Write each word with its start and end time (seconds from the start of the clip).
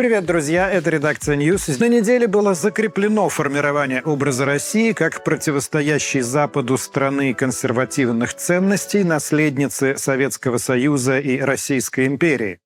Привет, 0.00 0.24
друзья! 0.24 0.70
Это 0.70 0.88
редакция 0.88 1.36
News. 1.36 1.78
На 1.78 1.86
неделе 1.86 2.26
было 2.26 2.54
закреплено 2.54 3.28
формирование 3.28 4.00
образа 4.00 4.46
России 4.46 4.92
как 4.92 5.24
противостоящей 5.24 6.22
Западу 6.22 6.78
страны 6.78 7.34
консервативных 7.34 8.32
ценностей, 8.32 9.04
наследницы 9.04 9.98
Советского 9.98 10.56
Союза 10.56 11.18
и 11.18 11.38
Российской 11.38 12.06
империи. 12.06 12.60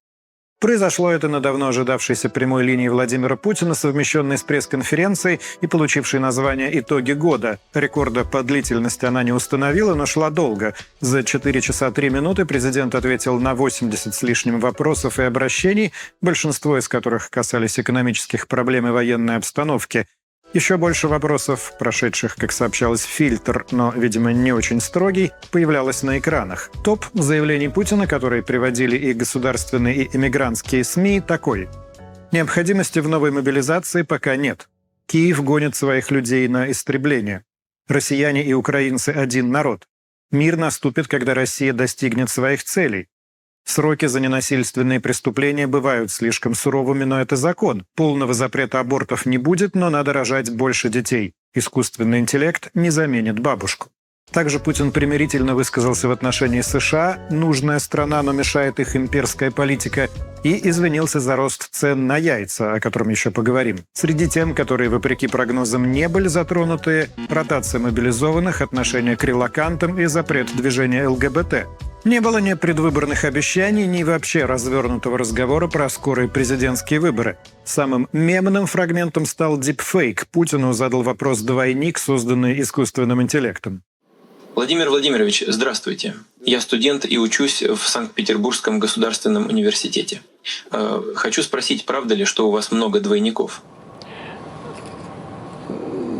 Произошло 0.61 1.11
это 1.11 1.29
на 1.29 1.41
давно 1.41 1.69
ожидавшейся 1.69 2.31
прямой 2.31 2.65
линии 2.65 2.89
Владимира 2.89 3.37
Путина, 3.37 3.75
совмещенной 3.75 4.39
с 4.39 4.43
пресс-конференцией 4.43 5.41
и 5.61 5.67
получившей 5.67 6.21
название 6.21 6.79
«Итоги 6.81 7.13
года». 7.13 7.59
Рекорда 7.75 8.25
по 8.25 8.43
длительности 8.43 9.05
она 9.05 9.23
не 9.23 9.33
установила, 9.33 9.95
но 9.95 10.07
шла 10.07 10.31
долго. 10.31 10.75
За 11.01 11.23
4 11.23 11.61
часа 11.61 11.91
3 11.91 12.09
минуты 12.09 12.47
президент 12.47 12.95
ответил 12.95 13.39
на 13.39 13.55
80 13.55 14.15
с 14.15 14.23
лишним 14.23 14.59
вопросов 14.59 15.19
и 15.19 15.25
обращений, 15.25 15.93
большинство 16.23 16.79
из 16.79 16.89
которых 16.89 17.29
касались 17.29 17.79
экономических 17.79 18.49
проблем 18.49 18.87
и 18.87 18.91
военной 18.91 19.37
обстановки. 19.37 20.07
Еще 20.55 20.77
больше 20.77 21.09
вопросов, 21.09 21.73
прошедших, 21.81 22.37
как 22.37 22.53
сообщалось, 22.53 23.03
фильтр, 23.03 23.67
но, 23.73 23.93
видимо, 23.97 24.33
не 24.33 24.53
очень 24.53 24.81
строгий, 24.81 25.33
появлялось 25.51 26.05
на 26.05 26.21
экранах. 26.21 26.71
Топ 26.85 27.07
заявлений 27.13 27.69
Путина, 27.69 28.07
которые 28.07 28.45
приводили 28.45 28.97
и 28.97 29.13
государственные, 29.15 30.05
и 30.05 30.17
эмигрантские 30.17 30.85
СМИ, 30.85 31.23
такой. 31.23 31.69
Необходимости 32.31 33.01
в 33.01 33.09
новой 33.09 33.33
мобилизации 33.33 34.03
пока 34.03 34.37
нет. 34.37 34.69
Киев 35.07 35.43
гонит 35.43 35.75
своих 35.75 36.13
людей 36.13 36.47
на 36.47 36.71
истребление. 36.71 37.45
Россияне 37.89 38.45
и 38.45 38.53
украинцы– 38.53 39.09
один 39.11 39.51
народ. 39.51 39.89
Мир 40.31 40.57
наступит, 40.57 41.09
когда 41.09 41.35
Россия 41.35 41.73
достигнет 41.73 42.31
своих 42.31 42.63
целей. 42.63 43.09
Сроки 43.65 44.07
за 44.07 44.21
ненасильственные 44.21 45.01
преступления 45.01 45.67
бывают 45.67 46.11
слишком 46.11 46.55
суровыми, 46.55 47.05
но 47.05 47.21
это 47.21 47.37
закон. 47.37 47.87
Полного 47.97 48.35
запрета 48.35 48.79
абортов 48.81 49.25
не 49.27 49.39
будет, 49.39 49.75
но 49.75 49.91
надо 49.91 50.13
рожать 50.13 50.51
больше 50.51 50.91
детей. 50.91 51.33
Искусственный 51.55 52.19
интеллект 52.19 52.71
не 52.75 52.91
заменит 52.91 53.39
бабушку. 53.39 53.89
Также 54.31 54.59
Путин 54.59 54.91
примирительно 54.91 55.55
высказался 55.55 56.09
в 56.09 56.11
отношении 56.11 56.61
США, 56.61 57.27
нужная 57.31 57.79
страна, 57.79 58.23
но 58.23 58.33
мешает 58.33 58.81
их 58.81 58.97
имперская 58.97 59.51
политика, 59.51 60.11
и 60.45 60.69
извинился 60.69 61.19
за 61.19 61.35
рост 61.35 61.69
цен 61.73 62.07
на 62.07 62.17
яйца, 62.17 62.75
о 62.75 62.81
котором 62.81 63.09
еще 63.09 63.33
поговорим. 63.33 63.79
Среди 63.95 64.29
тем, 64.29 64.55
которые, 64.55 64.91
вопреки 64.91 65.27
прогнозам, 65.27 65.91
не 65.91 66.09
были 66.09 66.29
затронуты, 66.29 67.09
ротация 67.29 67.81
мобилизованных, 67.81 68.61
отношение 68.61 69.17
к 69.17 69.25
релакантам 69.25 69.99
и 69.99 70.05
запрет 70.05 70.55
движения 70.55 71.09
ЛГБТ. 71.09 71.67
Не 72.05 72.21
было 72.21 72.37
ни 72.37 72.53
предвыборных 72.53 73.25
обещаний, 73.25 73.87
ни 73.87 74.03
вообще 74.03 74.45
развернутого 74.45 75.17
разговора 75.17 75.69
про 75.69 75.89
скорые 75.89 76.29
президентские 76.29 77.01
выборы. 77.01 77.39
Самым 77.65 78.09
мемным 78.13 78.67
фрагментом 78.67 79.25
стал 79.25 79.57
дипфейк. 79.57 80.27
Путину 80.27 80.75
задал 80.75 81.03
вопрос 81.03 81.41
двойник, 81.41 81.99
созданный 81.99 82.61
искусственным 82.61 83.23
интеллектом. 83.23 83.83
Владимир 84.55 84.91
Владимирович, 84.91 85.43
здравствуйте. 85.49 86.15
Я 86.45 86.61
студент 86.61 87.11
и 87.11 87.19
учусь 87.19 87.63
в 87.63 87.89
Санкт-Петербургском 87.89 88.79
государственном 88.79 89.49
университете. 89.49 90.21
Э, 90.71 91.03
хочу 91.15 91.43
спросить, 91.43 91.87
правда 91.87 92.15
ли, 92.15 92.25
что 92.25 92.49
у 92.49 92.51
вас 92.51 92.71
много 92.73 93.01
двойников? 93.01 93.63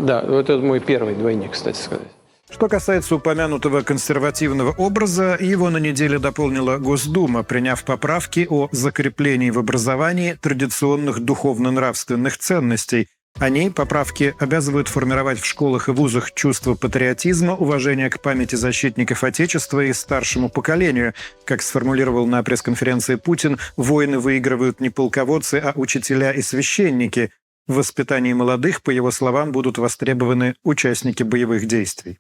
Да, 0.01 0.21
это 0.21 0.59
мой 0.59 0.81
первый 0.81 1.15
двойник, 1.15 1.53
кстати 1.53 1.81
сказать. 1.81 2.09
Что 2.51 2.69
касается 2.69 3.17
упомянутого 3.17 3.83
консервативного 3.83 4.73
образа, 4.79 5.37
его 5.41 5.71
на 5.71 5.79
неделе 5.79 6.19
дополнила 6.19 6.77
Госдума, 6.77 7.43
приняв 7.43 7.83
поправки 7.85 8.47
о 8.49 8.69
закреплении 8.71 9.51
в 9.51 9.59
образовании 9.59 10.35
традиционных 10.41 11.21
духовно-нравственных 11.21 12.39
ценностей. 12.39 13.09
Они, 13.41 13.69
поправки, 13.69 14.35
обязывают 14.39 14.87
формировать 14.87 15.41
в 15.41 15.45
школах 15.45 15.89
и 15.89 15.93
вузах 15.93 16.33
чувство 16.33 16.75
патриотизма, 16.75 17.55
уважения 17.55 18.09
к 18.09 18.21
памяти 18.23 18.55
защитников 18.55 19.25
Отечества 19.25 19.85
и 19.85 19.93
старшему 19.93 20.49
поколению. 20.49 21.15
Как 21.45 21.61
сформулировал 21.61 22.29
на 22.29 22.45
пресс-конференции 22.45 23.17
Путин, 23.17 23.59
войны 23.77 24.21
выигрывают 24.21 24.81
не 24.81 24.89
полководцы, 24.89 25.57
а 25.57 25.73
учителя 25.75 26.33
и 26.33 26.43
священники. 26.43 27.33
В 27.67 27.75
воспитании 27.75 28.33
молодых, 28.35 28.83
по 28.83 28.91
его 28.91 29.11
словам, 29.11 29.51
будут 29.51 29.79
востребованы 29.79 30.55
участники 30.63 31.25
боевых 31.25 31.67
действий. 31.67 32.19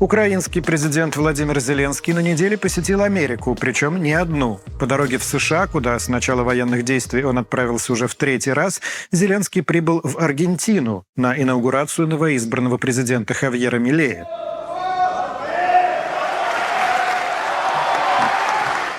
Украинский 0.00 0.62
президент 0.62 1.14
Владимир 1.16 1.60
Зеленский 1.60 2.14
на 2.14 2.20
неделе 2.20 2.56
посетил 2.56 3.02
Америку, 3.02 3.54
причем 3.54 4.02
не 4.02 4.14
одну. 4.14 4.58
По 4.78 4.86
дороге 4.86 5.18
в 5.18 5.22
США, 5.22 5.66
куда 5.66 5.98
с 5.98 6.08
начала 6.08 6.42
военных 6.42 6.86
действий 6.86 7.22
он 7.22 7.36
отправился 7.36 7.92
уже 7.92 8.08
в 8.08 8.14
третий 8.14 8.52
раз, 8.52 8.80
Зеленский 9.12 9.62
прибыл 9.62 10.00
в 10.02 10.16
Аргентину 10.16 11.04
на 11.16 11.38
инаугурацию 11.38 12.08
новоизбранного 12.08 12.78
президента 12.78 13.34
Хавьера 13.34 13.76
Милея. 13.76 14.26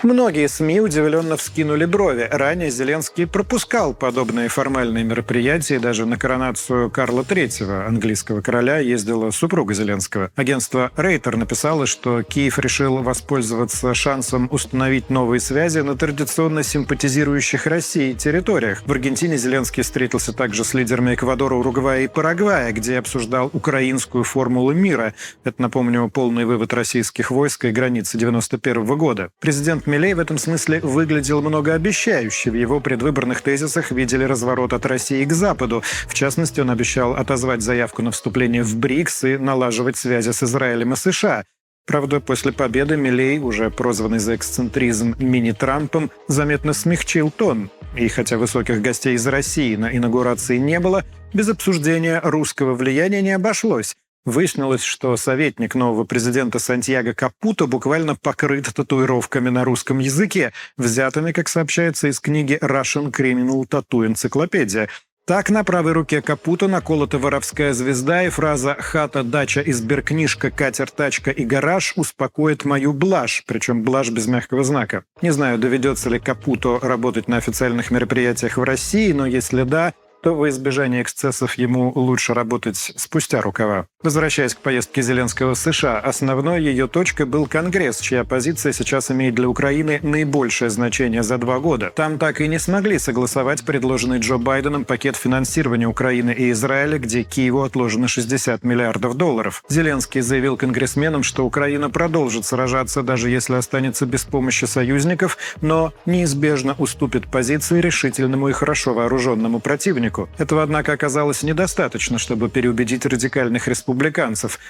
Многие 0.03 0.47
СМИ 0.47 0.81
удивленно 0.81 1.37
вскинули 1.37 1.85
брови. 1.85 2.27
Ранее 2.31 2.71
Зеленский 2.71 3.27
пропускал 3.27 3.93
подобные 3.93 4.47
формальные 4.47 5.03
мероприятия. 5.03 5.77
Даже 5.77 6.07
на 6.07 6.17
коронацию 6.17 6.89
Карла 6.89 7.21
III, 7.21 7.85
английского 7.85 8.41
короля, 8.41 8.79
ездила 8.79 9.29
супруга 9.29 9.75
Зеленского. 9.75 10.31
Агентство 10.35 10.91
Рейтер 10.97 11.37
написало, 11.37 11.85
что 11.85 12.23
Киев 12.23 12.57
решил 12.57 12.97
воспользоваться 13.03 13.93
шансом 13.93 14.49
установить 14.51 15.11
новые 15.11 15.39
связи 15.39 15.79
на 15.79 15.95
традиционно 15.95 16.63
симпатизирующих 16.63 17.67
России 17.67 18.13
территориях. 18.13 18.81
В 18.83 18.91
Аргентине 18.91 19.37
Зеленский 19.37 19.83
встретился 19.83 20.33
также 20.33 20.63
с 20.63 20.73
лидерами 20.73 21.13
Эквадора, 21.13 21.53
Уругвая 21.53 22.05
и 22.05 22.07
Парагвая, 22.07 22.71
где 22.71 22.97
обсуждал 22.97 23.51
украинскую 23.53 24.23
формулу 24.23 24.73
мира. 24.73 25.13
Это, 25.43 25.61
напомню, 25.61 26.09
полный 26.09 26.45
вывод 26.45 26.73
российских 26.73 27.29
войск 27.29 27.65
и 27.65 27.71
границы 27.71 28.17
91 28.17 28.97
года. 28.97 29.29
Президент 29.39 29.85
Милей 29.91 30.13
в 30.13 30.19
этом 30.19 30.37
смысле 30.37 30.79
выглядел 30.79 31.41
многообещающе. 31.41 32.51
В 32.51 32.53
его 32.53 32.79
предвыборных 32.79 33.41
тезисах 33.41 33.91
видели 33.91 34.23
разворот 34.23 34.71
от 34.71 34.85
России 34.85 35.25
к 35.25 35.33
Западу. 35.33 35.83
В 36.07 36.13
частности, 36.13 36.61
он 36.61 36.69
обещал 36.69 37.13
отозвать 37.13 37.61
заявку 37.61 38.01
на 38.01 38.11
вступление 38.11 38.63
в 38.63 38.77
БРИКС 38.77 39.23
и 39.25 39.37
налаживать 39.37 39.97
связи 39.97 40.31
с 40.31 40.43
Израилем 40.43 40.93
и 40.93 40.95
США. 40.95 41.43
Правда, 41.85 42.21
после 42.21 42.53
победы 42.53 42.95
Милей, 42.95 43.39
уже 43.39 43.69
прозванный 43.69 44.19
за 44.19 44.35
эксцентризм 44.35 45.15
мини-Трампом, 45.19 46.09
заметно 46.29 46.71
смягчил 46.71 47.29
тон. 47.29 47.69
И 47.97 48.07
хотя 48.07 48.37
высоких 48.37 48.81
гостей 48.81 49.15
из 49.15 49.27
России 49.27 49.75
на 49.75 49.93
инаугурации 49.93 50.57
не 50.57 50.79
было, 50.79 51.03
без 51.33 51.49
обсуждения 51.49 52.21
русского 52.23 52.75
влияния 52.75 53.21
не 53.21 53.31
обошлось. 53.31 53.97
Выяснилось, 54.23 54.83
что 54.83 55.17
советник 55.17 55.73
нового 55.73 56.03
президента 56.03 56.59
Сантьяго 56.59 57.13
Капуто 57.13 57.65
буквально 57.65 58.15
покрыт 58.15 58.71
татуировками 58.71 59.49
на 59.49 59.63
русском 59.63 59.97
языке, 59.97 60.53
взятыми, 60.77 61.31
как 61.31 61.49
сообщается 61.49 62.07
из 62.07 62.19
книги 62.19 62.59
Russian 62.61 63.11
Criminal 63.11 63.63
Tattoo 63.67 64.07
Encyclopedia. 64.07 64.89
Так 65.25 65.49
на 65.49 65.63
правой 65.63 65.93
руке 65.93 66.21
Капуто 66.21 66.67
наколота 66.67 67.17
воровская 67.17 67.73
звезда 67.73 68.23
и 68.23 68.29
фраза 68.29 68.75
«Хата, 68.79 69.23
дача, 69.23 69.61
изберкнижка, 69.61 70.51
катер, 70.51 70.91
тачка 70.91 71.31
и 71.31 71.43
гараж 71.43 71.93
успокоит 71.95 72.63
мою 72.63 72.93
блажь», 72.93 73.43
причем 73.47 73.81
блажь 73.81 74.09
без 74.09 74.27
мягкого 74.27 74.63
знака. 74.63 75.03
Не 75.23 75.31
знаю, 75.31 75.57
доведется 75.57 76.09
ли 76.11 76.19
Капуто 76.19 76.79
работать 76.79 77.27
на 77.27 77.37
официальных 77.37 77.89
мероприятиях 77.89 78.57
в 78.57 78.63
России, 78.63 79.13
но 79.13 79.25
если 79.25 79.63
да, 79.63 79.93
то 80.21 80.35
во 80.35 80.49
избежание 80.49 81.01
эксцессов 81.01 81.55
ему 81.55 81.91
лучше 81.95 82.33
работать 82.33 82.93
спустя 82.95 83.41
рукава. 83.41 83.87
Возвращаясь 84.03 84.55
к 84.55 84.57
поездке 84.57 85.03
Зеленского 85.03 85.53
в 85.53 85.59
США, 85.59 85.99
основной 85.99 86.63
ее 86.63 86.87
точкой 86.87 87.27
был 87.27 87.45
Конгресс, 87.45 87.99
чья 87.99 88.23
позиция 88.23 88.73
сейчас 88.73 89.11
имеет 89.11 89.35
для 89.35 89.47
Украины 89.47 89.99
наибольшее 90.01 90.71
значение 90.71 91.21
за 91.21 91.37
два 91.37 91.59
года. 91.59 91.91
Там 91.95 92.17
так 92.17 92.41
и 92.41 92.47
не 92.47 92.57
смогли 92.57 92.97
согласовать 92.97 93.63
предложенный 93.63 94.17
Джо 94.17 94.37
Байденом 94.37 94.85
пакет 94.85 95.17
финансирования 95.17 95.85
Украины 95.85 96.31
и 96.31 96.49
Израиля, 96.49 96.97
где 96.97 97.21
Киеву 97.21 97.61
отложено 97.61 98.07
60 98.07 98.63
миллиардов 98.63 99.13
долларов. 99.13 99.63
Зеленский 99.69 100.21
заявил 100.21 100.57
конгрессменам, 100.57 101.21
что 101.21 101.45
Украина 101.45 101.91
продолжит 101.91 102.47
сражаться, 102.47 103.03
даже 103.03 103.29
если 103.29 103.53
останется 103.53 104.07
без 104.07 104.23
помощи 104.23 104.65
союзников, 104.65 105.37
но 105.61 105.93
неизбежно 106.07 106.73
уступит 106.79 107.29
позиции 107.29 107.79
решительному 107.79 108.49
и 108.49 108.51
хорошо 108.51 108.95
вооруженному 108.95 109.59
противнику. 109.59 110.27
Этого, 110.39 110.63
однако, 110.63 110.91
оказалось 110.93 111.43
недостаточно, 111.43 112.17
чтобы 112.17 112.49
переубедить 112.49 113.05
радикальных 113.05 113.67
республиканцев. 113.67 113.90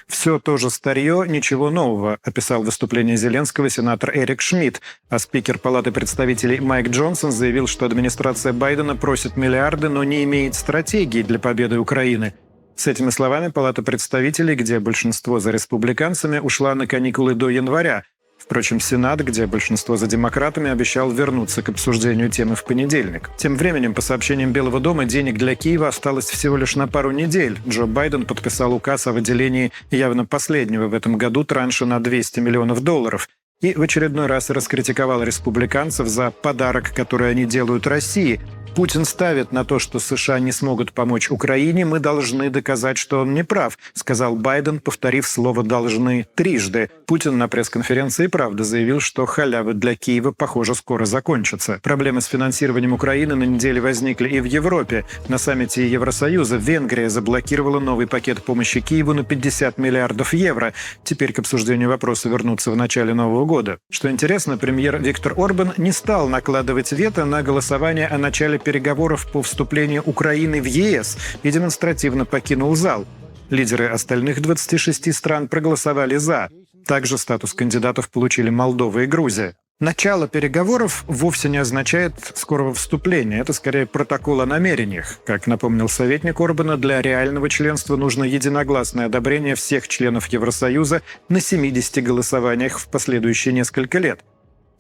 «Все 0.07 0.39
то 0.39 0.57
же 0.57 0.69
старье, 0.69 1.25
ничего 1.27 1.69
нового», 1.69 2.17
описал 2.23 2.63
выступление 2.63 3.17
Зеленского 3.17 3.69
сенатор 3.69 4.11
Эрик 4.15 4.41
Шмидт, 4.41 4.81
а 5.09 5.19
спикер 5.19 5.57
Палаты 5.57 5.91
представителей 5.91 6.59
Майк 6.59 6.89
Джонсон 6.89 7.31
заявил, 7.31 7.67
что 7.67 7.85
администрация 7.85 8.53
Байдена 8.53 8.95
просит 8.95 9.37
миллиарды, 9.37 9.89
но 9.89 10.03
не 10.03 10.23
имеет 10.23 10.55
стратегии 10.55 11.21
для 11.21 11.39
победы 11.39 11.79
Украины. 11.79 12.33
С 12.75 12.87
этими 12.87 13.11
словами 13.11 13.49
Палата 13.49 13.83
представителей, 13.83 14.55
где 14.55 14.79
большинство 14.79 15.39
за 15.39 15.51
республиканцами, 15.51 16.39
ушла 16.39 16.73
на 16.73 16.87
каникулы 16.87 17.35
до 17.35 17.49
января, 17.49 18.03
Впрочем, 18.51 18.81
Сенат, 18.81 19.21
где 19.21 19.47
большинство 19.47 19.95
за 19.95 20.07
демократами, 20.07 20.69
обещал 20.69 21.09
вернуться 21.09 21.61
к 21.61 21.69
обсуждению 21.69 22.29
темы 22.29 22.57
в 22.57 22.65
понедельник. 22.65 23.29
Тем 23.37 23.55
временем, 23.55 23.93
по 23.93 24.01
сообщениям 24.01 24.51
Белого 24.51 24.81
дома, 24.81 25.05
денег 25.05 25.37
для 25.37 25.55
Киева 25.55 25.87
осталось 25.87 26.25
всего 26.25 26.57
лишь 26.57 26.75
на 26.75 26.85
пару 26.85 27.11
недель. 27.11 27.57
Джо 27.65 27.85
Байден 27.85 28.25
подписал 28.25 28.73
указ 28.73 29.07
о 29.07 29.13
выделении 29.13 29.71
явно 29.89 30.25
последнего 30.25 30.89
в 30.89 30.93
этом 30.93 31.17
году 31.17 31.45
транша 31.45 31.85
на 31.85 32.03
200 32.03 32.41
миллионов 32.41 32.81
долларов 32.81 33.29
и 33.61 33.73
в 33.73 33.81
очередной 33.81 34.25
раз 34.25 34.49
раскритиковал 34.49 35.23
республиканцев 35.23 36.07
за 36.07 36.31
подарок, 36.31 36.93
который 36.93 37.29
они 37.29 37.45
делают 37.45 37.85
России, 37.87 38.41
Путин 38.75 39.03
ставит 39.03 39.51
на 39.51 39.65
то, 39.65 39.79
что 39.79 39.99
США 39.99 40.39
не 40.39 40.53
смогут 40.53 40.93
помочь 40.93 41.29
Украине, 41.29 41.85
мы 41.85 41.99
должны 41.99 42.49
доказать, 42.49 42.97
что 42.97 43.19
он 43.19 43.33
не 43.33 43.43
прав, 43.43 43.77
сказал 43.93 44.35
Байден, 44.37 44.79
повторив 44.79 45.27
слово 45.27 45.63
«должны» 45.63 46.25
трижды. 46.35 46.89
Путин 47.05 47.37
на 47.37 47.49
пресс-конференции 47.49 48.27
правда 48.27 48.63
заявил, 48.63 49.01
что 49.01 49.25
халявы 49.25 49.73
для 49.73 49.95
Киева, 49.95 50.31
похоже, 50.31 50.73
скоро 50.75 51.03
закончатся. 51.03 51.81
Проблемы 51.83 52.21
с 52.21 52.27
финансированием 52.27 52.93
Украины 52.93 53.35
на 53.35 53.43
неделе 53.43 53.81
возникли 53.81 54.29
и 54.29 54.39
в 54.39 54.45
Европе. 54.45 55.03
На 55.27 55.37
саммите 55.37 55.85
Евросоюза 55.85 56.55
Венгрия 56.55 57.09
заблокировала 57.09 57.81
новый 57.81 58.07
пакет 58.07 58.41
помощи 58.41 58.79
Киеву 58.79 59.13
на 59.13 59.25
50 59.25 59.77
миллиардов 59.79 60.33
евро. 60.33 60.73
Теперь 61.03 61.33
к 61.33 61.39
обсуждению 61.39 61.89
вопроса 61.89 62.29
вернуться 62.29 62.71
в 62.71 62.77
начале 62.77 63.13
Нового 63.13 63.43
года. 63.43 63.79
Что 63.91 64.09
интересно, 64.09 64.57
премьер 64.57 64.97
Виктор 64.97 65.33
Орбан 65.35 65.73
не 65.75 65.91
стал 65.91 66.29
накладывать 66.29 66.93
вето 66.93 67.25
на 67.25 67.43
голосование 67.43 68.07
о 68.07 68.17
начале 68.17 68.60
переговоров 68.63 69.31
по 69.31 69.41
вступлению 69.41 70.03
Украины 70.05 70.61
в 70.61 70.65
ЕС 70.65 71.17
и 71.43 71.51
демонстративно 71.51 72.25
покинул 72.25 72.75
зал. 72.75 73.05
Лидеры 73.49 73.87
остальных 73.87 74.41
26 74.41 75.13
стран 75.13 75.47
проголосовали 75.47 76.15
«за». 76.15 76.49
Также 76.87 77.17
статус 77.17 77.53
кандидатов 77.53 78.09
получили 78.09 78.49
Молдова 78.49 78.99
и 78.99 79.05
Грузия. 79.05 79.55
Начало 79.81 80.27
переговоров 80.27 81.03
вовсе 81.07 81.49
не 81.49 81.57
означает 81.57 82.13
скорого 82.35 82.75
вступления. 82.75 83.39
Это 83.39 83.51
скорее 83.51 83.87
протокол 83.87 84.41
о 84.41 84.45
намерениях. 84.45 85.17
Как 85.25 85.47
напомнил 85.47 85.89
советник 85.89 86.39
Орбана, 86.39 86.77
для 86.77 87.01
реального 87.01 87.49
членства 87.49 87.95
нужно 87.95 88.23
единогласное 88.23 89.07
одобрение 89.07 89.55
всех 89.55 89.87
членов 89.87 90.27
Евросоюза 90.27 91.01
на 91.29 91.41
70 91.41 92.03
голосованиях 92.03 92.77
в 92.77 92.89
последующие 92.89 93.55
несколько 93.55 93.97
лет. 93.97 94.19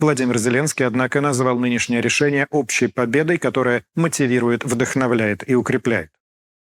Владимир 0.01 0.39
Зеленский, 0.39 0.85
однако, 0.85 1.21
назвал 1.21 1.59
нынешнее 1.59 2.01
решение 2.01 2.47
общей 2.49 2.87
победой, 2.87 3.37
которая 3.37 3.83
мотивирует, 3.95 4.63
вдохновляет 4.63 5.47
и 5.47 5.53
укрепляет. 5.53 6.09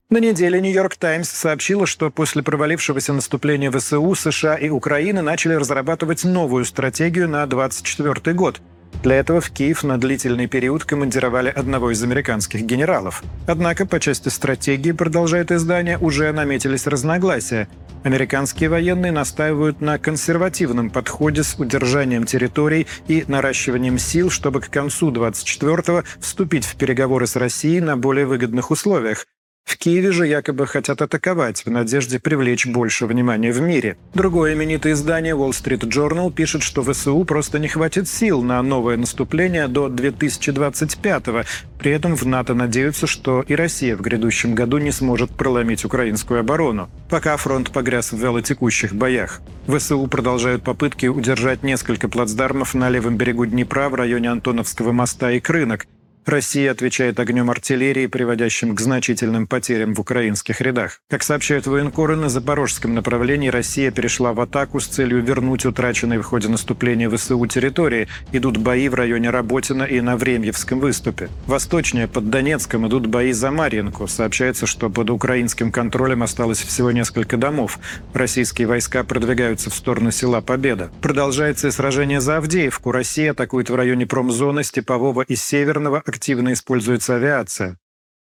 На 0.09 0.19
неделе 0.19 0.61
«Нью-Йорк 0.61 0.95
Таймс» 0.97 1.29
сообщила, 1.31 1.87
что 1.87 2.11
после 2.11 2.45
провалившегося 2.45 3.13
наступления 3.13 3.73
ВСУ 3.73 4.15
США 4.15 4.55
и 4.55 4.69
Украины 4.69 5.23
начали 5.23 5.55
разрабатывать 5.55 6.23
новую 6.23 6.65
стратегию 6.65 7.29
на 7.29 7.45
2024 7.47 8.37
год. 8.37 8.61
Для 9.03 9.17
этого 9.17 9.41
в 9.41 9.51
Киев 9.51 9.83
на 9.83 9.99
длительный 9.99 10.47
период 10.47 10.85
командировали 10.85 11.51
одного 11.51 11.91
из 11.91 12.03
американских 12.03 12.63
генералов. 12.63 13.23
Однако 13.47 13.87
по 13.87 14.01
части 14.01 14.29
стратегии, 14.29 14.93
продолжает 14.93 15.53
издание, 15.53 15.99
уже 15.99 16.33
наметились 16.33 16.87
разногласия. 16.87 17.69
Американские 18.03 18.69
военные 18.69 19.13
настаивают 19.13 19.81
на 19.81 19.99
консервативном 19.99 20.91
подходе 20.91 21.43
с 21.43 21.55
удержанием 21.59 22.25
территорий 22.25 22.87
и 23.09 23.25
наращиванием 23.27 23.99
сил, 23.99 24.31
чтобы 24.31 24.61
к 24.61 24.69
концу 24.69 25.11
24-го 25.11 26.05
вступить 26.21 26.67
в 26.67 26.77
переговоры 26.77 27.27
с 27.27 27.37
Россией 27.37 27.81
на 27.81 27.97
более 27.97 28.27
выгодных 28.27 28.71
условиях. 28.71 29.27
В 29.65 29.79
Киеве 29.79 30.13
же 30.13 30.27
якобы 30.27 30.67
хотят 30.67 31.03
атаковать 31.03 31.65
в 31.65 31.71
надежде 31.71 32.21
привлечь 32.21 32.65
больше 32.65 33.07
внимания 33.07 33.51
в 33.51 33.61
мире. 33.61 33.97
Другое 34.15 34.55
именитое 34.55 34.93
издание 34.93 35.35
Wall 35.35 35.51
Street 35.51 35.81
Journal 35.81 36.33
пишет, 36.33 36.63
что 36.63 36.83
ВСУ 36.83 37.25
просто 37.25 37.59
не 37.59 37.69
хватит 37.69 38.07
сил 38.07 38.43
на 38.43 38.63
новое 38.63 38.97
наступление 38.97 39.67
до 39.67 39.89
2025-го. 39.89 41.43
При 41.79 41.91
этом 41.91 42.15
в 42.15 42.25
НАТО 42.25 42.55
надеются, 42.55 43.07
что 43.07 43.43
и 43.43 43.55
Россия 43.55 43.97
в 43.97 44.01
грядущем 44.01 44.55
году 44.55 44.79
не 44.79 44.93
сможет 44.93 45.31
проломить 45.31 45.85
украинскую 45.85 46.41
оборону. 46.41 46.89
Пока 47.11 47.37
фронт 47.37 47.71
погряз 47.71 48.13
в 48.13 48.19
вялотекущих 48.19 48.95
боях. 48.95 49.41
ВСУ 49.67 50.07
продолжают 50.07 50.63
попытки 50.63 51.07
удержать 51.07 51.63
несколько 51.63 52.09
плацдармов 52.09 52.75
на 52.75 52.91
левом 52.91 53.17
берегу 53.17 53.45
Днепра 53.47 53.89
в 53.89 53.95
районе 53.95 54.31
Антоновского 54.31 54.93
моста 54.93 55.33
и 55.33 55.41
Крынок. 55.41 55.87
Россия 56.27 56.71
отвечает 56.71 57.21
огнем 57.21 57.51
артиллерии, 57.51 58.07
приводящим 58.07 58.75
к 58.75 58.81
значительным 58.81 59.47
потерям 59.47 59.95
в 59.95 60.01
украинских 60.01 60.63
рядах. 60.63 61.01
Как 61.11 61.23
сообщают 61.23 61.67
военкоры, 61.67 62.17
на 62.17 62.31
запорожском 62.31 62.95
направлении 62.95 63.49
Россия 63.49 63.91
перешла 63.91 64.33
в 64.33 64.41
атаку 64.41 64.81
с 64.81 64.87
целью 64.87 65.23
вернуть 65.23 65.67
утраченные 65.67 66.21
в 66.21 66.25
ходе 66.25 66.49
наступления 66.49 67.11
ВСУ 67.11 67.45
территории. 67.47 68.09
Идут 68.33 68.57
бои 68.57 68.89
в 68.89 68.95
районе 68.95 69.29
Работина 69.29 69.83
и 69.83 70.01
на 70.01 70.17
Времьевском 70.17 70.81
выступе. 70.81 71.29
Восточнее, 71.47 72.09
под 72.09 72.31
Донецком, 72.31 72.89
идут 72.89 73.07
бои 73.07 73.33
за 73.33 73.51
Марьинку. 73.51 74.09
Сообщается, 74.09 74.67
что 74.67 74.89
под 74.89 75.11
украинским 75.11 75.71
контролем 75.71 76.23
осталось 76.23 76.63
всего 76.63 76.91
несколько 76.91 77.37
домов. 77.37 77.79
Российские 78.15 78.67
войска 78.67 79.05
продвигаются 79.05 79.69
в 79.69 79.75
сторону 79.75 80.11
села 80.11 80.41
Победа. 80.41 80.91
Продолжается 81.03 81.69
и 81.69 81.71
сражение 81.71 82.21
за 82.23 82.39
Авдеевку. 82.39 82.93
Россия 82.93 83.33
атакует 83.33 83.69
в 83.69 83.75
районе 83.75 84.07
промзоны 84.07 84.65
Степового 84.65 85.23
и 85.23 85.37
Северного, 85.37 86.03
активно 86.15 86.53
используется 86.53 87.17
авиация. 87.17 87.77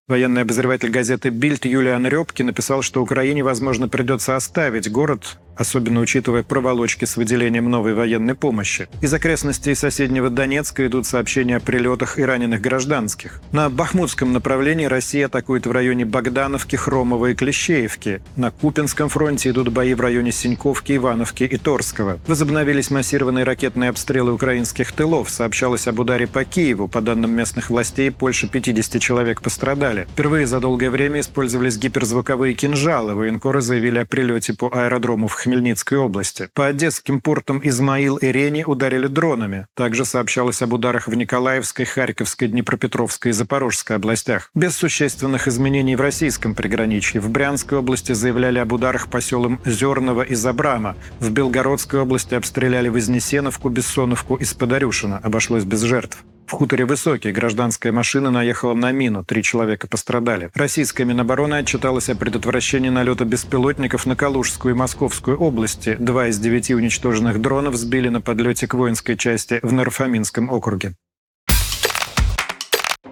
Военный 0.08 0.42
обозреватель 0.42 0.90
газеты 0.90 1.30
«Бильд» 1.30 1.66
Юлиан 1.66 2.08
Рёбки 2.08 2.42
написал, 2.42 2.82
что 2.82 3.02
Украине, 3.02 3.44
возможно, 3.44 3.90
придется 3.90 4.36
оставить 4.38 4.90
город, 4.90 5.38
особенно 5.56 6.00
учитывая 6.00 6.44
проволочки 6.44 7.06
с 7.06 7.18
выделением 7.18 7.70
новой 7.70 7.94
военной 7.94 8.36
помощи. 8.36 8.88
Из 9.02 9.14
окрестностей 9.14 9.76
соседнего 9.76 10.30
Донецка 10.30 10.86
идут 10.88 11.06
сообщения 11.06 11.58
о 11.58 11.60
прилетах 11.60 12.20
и 12.20 12.24
раненых 12.24 12.62
гражданских. 12.62 13.42
На 13.52 13.70
Бахмутском 13.70 14.34
направлении 14.34 14.86
Россия 14.86 15.28
атакует 15.28 15.66
в 15.66 15.72
районе 15.72 16.06
Богдановки, 16.06 16.76
Хромова 16.76 17.28
и 17.28 17.36
Клещеевки. 17.36 18.22
На 18.36 18.52
Купинском 18.52 19.10
фронте 19.10 19.50
идут 19.50 19.70
бои 19.70 19.94
в 19.94 20.02
районе 20.02 20.32
Синьковки, 20.32 20.96
Ивановки 20.96 21.44
и 21.44 21.58
Торского. 21.58 22.20
Возобновились 22.28 22.92
массированные 22.92 23.44
ракетные 23.44 23.90
обстрелы 23.90 24.34
украинских 24.34 24.92
тылов. 24.92 25.30
Сообщалось 25.30 25.88
об 25.88 26.00
ударе 26.00 26.28
по 26.28 26.44
Киеву. 26.44 26.88
По 26.88 27.02
данным 27.02 27.32
местных 27.32 27.70
властей, 27.70 28.10
больше 28.10 28.48
50 28.48 29.02
человек 29.02 29.42
пострадали. 29.42 30.08
Впервые 30.14 30.48
за 30.48 30.60
долгое 30.60 30.90
время 30.90 31.20
использовались 31.20 31.78
гиперзвуковые 31.78 32.54
кинжалы. 32.54 33.16
Военкоры 33.16 33.62
заявили 33.62 34.00
о 34.00 34.06
прилете 34.06 34.54
по 34.54 34.70
аэродрому 34.74 35.28
в 35.28 35.34
Хмельницкой 35.44 35.98
области. 35.98 36.50
По 36.54 36.68
одесским 36.68 37.22
портам 37.22 37.62
Измаил 37.64 38.18
и 38.18 38.28
Рени 38.28 38.64
ударили 38.66 39.08
дронами. 39.08 39.68
Также 39.76 40.06
сообщалось 40.06 40.62
об 40.62 40.74
ударах 40.74 41.08
в 41.08 41.14
Николаевской, 41.16 41.86
Харьковской, 41.86 42.48
Днепропетровской 42.48 43.32
и 43.32 43.34
Запорожской 43.34 43.98
областях. 43.98 44.50
Без 44.56 44.76
существенных 44.76 45.48
изменений 45.48 45.96
в 45.96 46.02
российском 46.02 46.56
приграничье. 46.56 47.22
В 47.22 47.30
Брянской 47.30 47.78
области 47.78 48.14
заявляли 48.14 48.60
об 48.60 48.72
ударах 48.72 49.08
по 49.08 49.22
селам 49.22 49.62
Зерново 49.66 50.22
и 50.22 50.36
Забрама. 50.36 50.96
В 51.20 51.30
Белгородской 51.30 52.00
области 52.00 52.34
обстреляли 52.36 52.90
Вознесеновку, 52.90 53.70
Бессоновку 53.70 54.36
и 54.36 54.46
Сподарюшина. 54.46 55.18
Обошлось 55.18 55.64
без 55.64 55.82
жертв. 55.82 56.24
В 56.46 56.52
хуторе 56.52 56.86
Высокий 56.86 57.32
гражданская 57.32 57.92
машина 57.92 58.30
наехала 58.30 58.74
на 58.74 58.92
мину, 58.92 59.24
три 59.24 59.42
человека 59.44 59.88
пострадали. 59.88 60.52
Российская 60.54 61.06
Минобороны 61.06 61.56
отчиталась 61.56 62.10
о 62.10 62.16
предотвращении 62.16 62.90
налета 62.90 63.26
беспилотников 63.26 64.06
на 64.06 64.16
Калужскую 64.16 64.76
и 64.76 64.78
Московскую 64.78 65.38
области. 65.38 65.96
Два 66.00 66.28
из 66.28 66.38
девяти 66.40 66.76
уничтоженных 66.76 67.42
дронов 67.42 67.76
сбили 67.76 68.10
на 68.10 68.22
подлете 68.22 68.68
к 68.68 68.74
воинской 68.74 69.18
части 69.18 69.60
в 69.64 69.74
Нарфаминском 69.74 70.50
округе. 70.50 70.96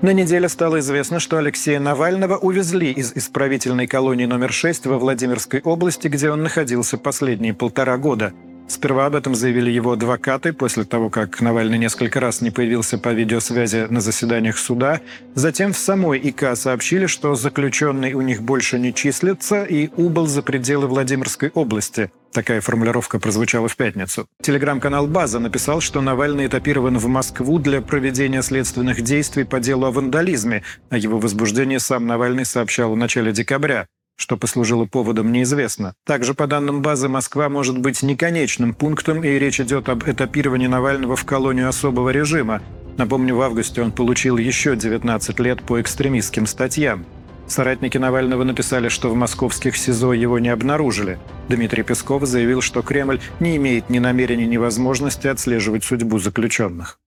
На 0.02 0.14
неделе 0.14 0.50
стало 0.50 0.80
известно, 0.80 1.20
что 1.20 1.38
Алексея 1.38 1.80
Навального 1.80 2.36
увезли 2.36 2.92
из 2.92 3.14
исправительной 3.16 3.86
колонии 3.86 4.26
номер 4.26 4.52
6 4.52 4.88
во 4.88 4.98
Владимирской 4.98 5.62
области, 5.62 6.08
где 6.08 6.32
он 6.32 6.42
находился 6.42 6.98
последние 6.98 7.54
полтора 7.54 7.98
года. 7.98 8.34
Сперва 8.68 9.06
об 9.06 9.16
этом 9.16 9.36
заявили 9.36 9.70
его 9.70 9.92
адвокаты 9.92 10.54
после 10.54 10.86
того, 10.86 11.10
как 11.10 11.42
Навальный 11.42 11.78
несколько 11.78 12.20
раз 12.20 12.42
не 12.42 12.52
появился 12.52 12.98
по 12.98 13.10
видеосвязи 13.10 13.88
на 13.90 14.02
заседаниях 14.02 14.58
суда. 14.58 15.02
Затем 15.36 15.74
в 15.74 15.78
самой 15.78 16.20
ИК 16.20 16.56
сообщили, 16.56 17.06
что 17.06 17.36
заключенный 17.36 18.14
у 18.14 18.22
них 18.22 18.42
больше 18.42 18.80
не 18.80 18.94
числится 18.94 19.64
и 19.64 19.90
убыл 19.98 20.28
за 20.28 20.42
пределы 20.42 20.88
Владимирской 20.88 21.52
области. 21.54 22.12
Такая 22.32 22.62
формулировка 22.62 23.20
прозвучала 23.20 23.68
в 23.68 23.76
пятницу. 23.76 24.26
Телеграм-канал 24.42 25.06
«База» 25.06 25.40
написал, 25.40 25.82
что 25.82 26.00
Навальный 26.00 26.48
этапирован 26.48 26.98
в 26.98 27.08
Москву 27.08 27.60
для 27.60 27.82
проведения 27.82 28.42
следственных 28.42 29.02
действий 29.02 29.44
по 29.44 29.60
делу 29.60 29.86
о 29.86 29.92
вандализме. 29.92 30.64
О 30.90 30.98
его 30.98 31.20
возбуждении 31.20 31.78
сам 31.78 32.08
Навальный 32.08 32.46
сообщал 32.46 32.94
в 32.94 32.98
начале 32.98 33.34
декабря. 33.34 33.88
Что 34.18 34.38
послужило 34.38 34.86
поводом, 34.86 35.32
неизвестно. 35.32 35.94
Также, 36.06 36.34
по 36.34 36.48
данным 36.48 36.82
базы, 36.82 37.10
Москва 37.10 37.50
может 37.50 37.80
быть 37.80 38.04
не 38.04 38.16
конечным 38.16 38.74
пунктом, 38.74 39.24
и 39.24 39.40
речь 39.40 39.60
идет 39.60 39.90
об 39.90 40.08
этапировании 40.08 40.68
Навального 40.68 41.16
в 41.16 41.26
колонию 41.26 41.70
особого 41.70 42.10
режима. 42.10 42.62
Напомню, 42.98 43.36
в 43.36 43.42
августе 43.42 43.82
он 43.82 43.92
получил 43.92 44.38
еще 44.38 44.76
19 44.76 45.40
лет 45.40 45.64
по 45.64 45.82
экстремистским 45.82 46.46
статьям. 46.46 47.06
Соратники 47.48 47.98
Навального 47.98 48.44
написали, 48.44 48.88
что 48.88 49.10
в 49.10 49.16
московских 49.16 49.76
СИЗО 49.76 50.14
его 50.14 50.40
не 50.40 50.50
обнаружили. 50.50 51.20
Дмитрий 51.50 51.84
Песков 51.84 52.26
заявил, 52.26 52.62
что 52.62 52.82
Кремль 52.82 53.20
не 53.40 53.58
имеет 53.58 53.90
ни 53.90 54.00
намерения, 54.00 54.46
ни 54.46 54.58
возможности 54.58 55.28
отслеживать 55.28 55.84
судьбу 55.84 56.18
заключенных. 56.20 56.98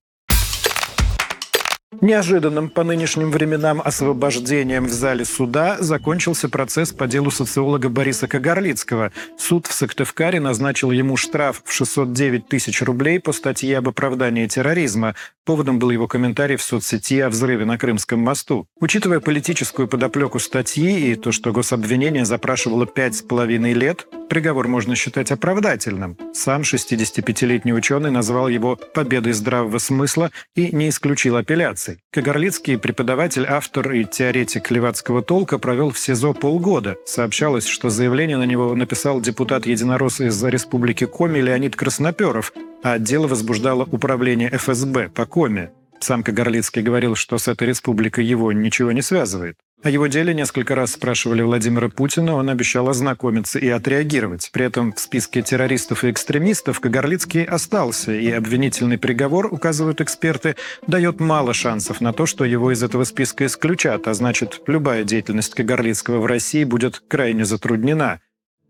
Неожиданным 2.01 2.69
по 2.69 2.85
нынешним 2.85 3.31
временам 3.31 3.81
освобождением 3.85 4.87
в 4.87 4.93
зале 4.93 5.25
суда 5.25 5.77
закончился 5.81 6.49
процесс 6.49 6.93
по 6.93 7.07
делу 7.07 7.31
социолога 7.31 7.89
Бориса 7.89 8.29
Кагарлицкого. 8.29 9.13
Суд 9.39 9.67
в 9.67 9.73
Сыктывкаре 9.73 10.41
назначил 10.41 10.91
ему 10.91 11.17
штраф 11.17 11.63
в 11.65 11.73
609 11.73 12.49
тысяч 12.49 12.83
рублей 12.83 13.21
по 13.21 13.33
статье 13.33 13.79
об 13.79 13.89
оправдании 13.89 14.47
терроризма. 14.47 15.15
Поводом 15.45 15.79
был 15.79 15.91
его 15.91 16.09
комментарий 16.09 16.57
в 16.57 16.63
соцсети 16.63 17.21
о 17.21 17.29
взрыве 17.29 17.65
на 17.65 17.79
Крымском 17.79 18.19
мосту. 18.21 18.67
Учитывая 18.81 19.21
политическую 19.21 19.89
подоплеку 19.89 20.39
статьи 20.39 21.11
и 21.11 21.15
то, 21.15 21.33
что 21.33 21.53
гособвинение 21.53 22.25
запрашивало 22.25 22.87
пять 22.87 23.17
с 23.17 23.23
половиной 23.23 23.73
лет, 23.73 24.07
приговор 24.29 24.69
можно 24.69 24.97
считать 24.97 25.31
оправдательным. 25.31 26.17
Сам 26.33 26.63
65-летний 26.63 27.73
ученый 27.73 28.11
назвал 28.11 28.49
его 28.49 28.77
«победой 28.95 29.33
здравого 29.33 29.79
смысла» 29.79 30.31
и 30.55 30.75
не 30.75 30.89
исключил 30.89 31.37
апелляции. 31.37 31.99
Кагарлицкий, 32.11 32.79
преподаватель, 32.79 33.47
автор 33.47 33.93
и 33.93 34.05
теоретик 34.05 34.71
левацкого 34.71 35.23
толка, 35.23 35.59
провел 35.59 35.91
в 35.91 35.99
СИЗО 35.99 36.33
полгода. 36.33 36.97
Сообщалось, 37.05 37.67
что 37.67 37.91
заявление 37.91 38.37
на 38.37 38.45
него 38.45 38.75
написал 38.75 39.21
депутат-единорос 39.21 40.21
из 40.21 40.43
Республики 40.45 41.07
Коми 41.07 41.39
Леонид 41.39 41.77
Красноперов, 41.77 42.53
а 42.83 42.99
дело 42.99 43.27
возбуждало 43.27 43.89
управление 43.91 44.51
ФСБ 44.51 45.11
по 45.11 45.27
Коме. 45.27 45.71
Сам 46.01 46.23
Кагарлицкий 46.23 46.83
говорил, 46.83 47.15
что 47.15 47.39
с 47.39 47.49
этой 47.49 47.69
республикой 47.69 48.27
его 48.27 48.53
ничего 48.53 48.93
не 48.93 49.01
связывает. 49.01 49.57
О 49.85 49.91
его 49.91 50.07
деле 50.07 50.33
несколько 50.33 50.75
раз 50.75 50.93
спрашивали 50.93 51.43
Владимира 51.43 51.91
Путина, 51.91 52.37
он 52.37 52.49
обещал 52.49 52.89
ознакомиться 52.89 53.59
и 53.59 53.69
отреагировать. 53.69 54.49
При 54.51 54.65
этом 54.65 54.95
в 54.95 54.99
списке 54.99 55.43
террористов 55.43 56.05
и 56.05 56.11
экстремистов 56.11 56.81
Кагарлицкий 56.81 57.45
остался, 57.45 58.13
и 58.15 58.31
обвинительный 58.31 58.97
приговор, 58.97 59.53
указывают 59.53 60.01
эксперты, 60.01 60.57
дает 60.87 61.21
мало 61.21 61.53
шансов 61.53 62.01
на 62.01 62.15
то, 62.15 62.25
что 62.25 62.47
его 62.47 62.73
из 62.73 62.83
этого 62.83 63.05
списка 63.05 63.45
исключат, 63.45 64.09
а 64.09 64.15
значит, 64.15 64.63
любая 64.67 65.05
деятельность 65.05 65.55
Кагарлицкого 65.55 66.19
в 66.19 66.25
России 66.25 66.65
будет 66.65 67.03
крайне 67.07 67.45
затруднена. 67.45 68.21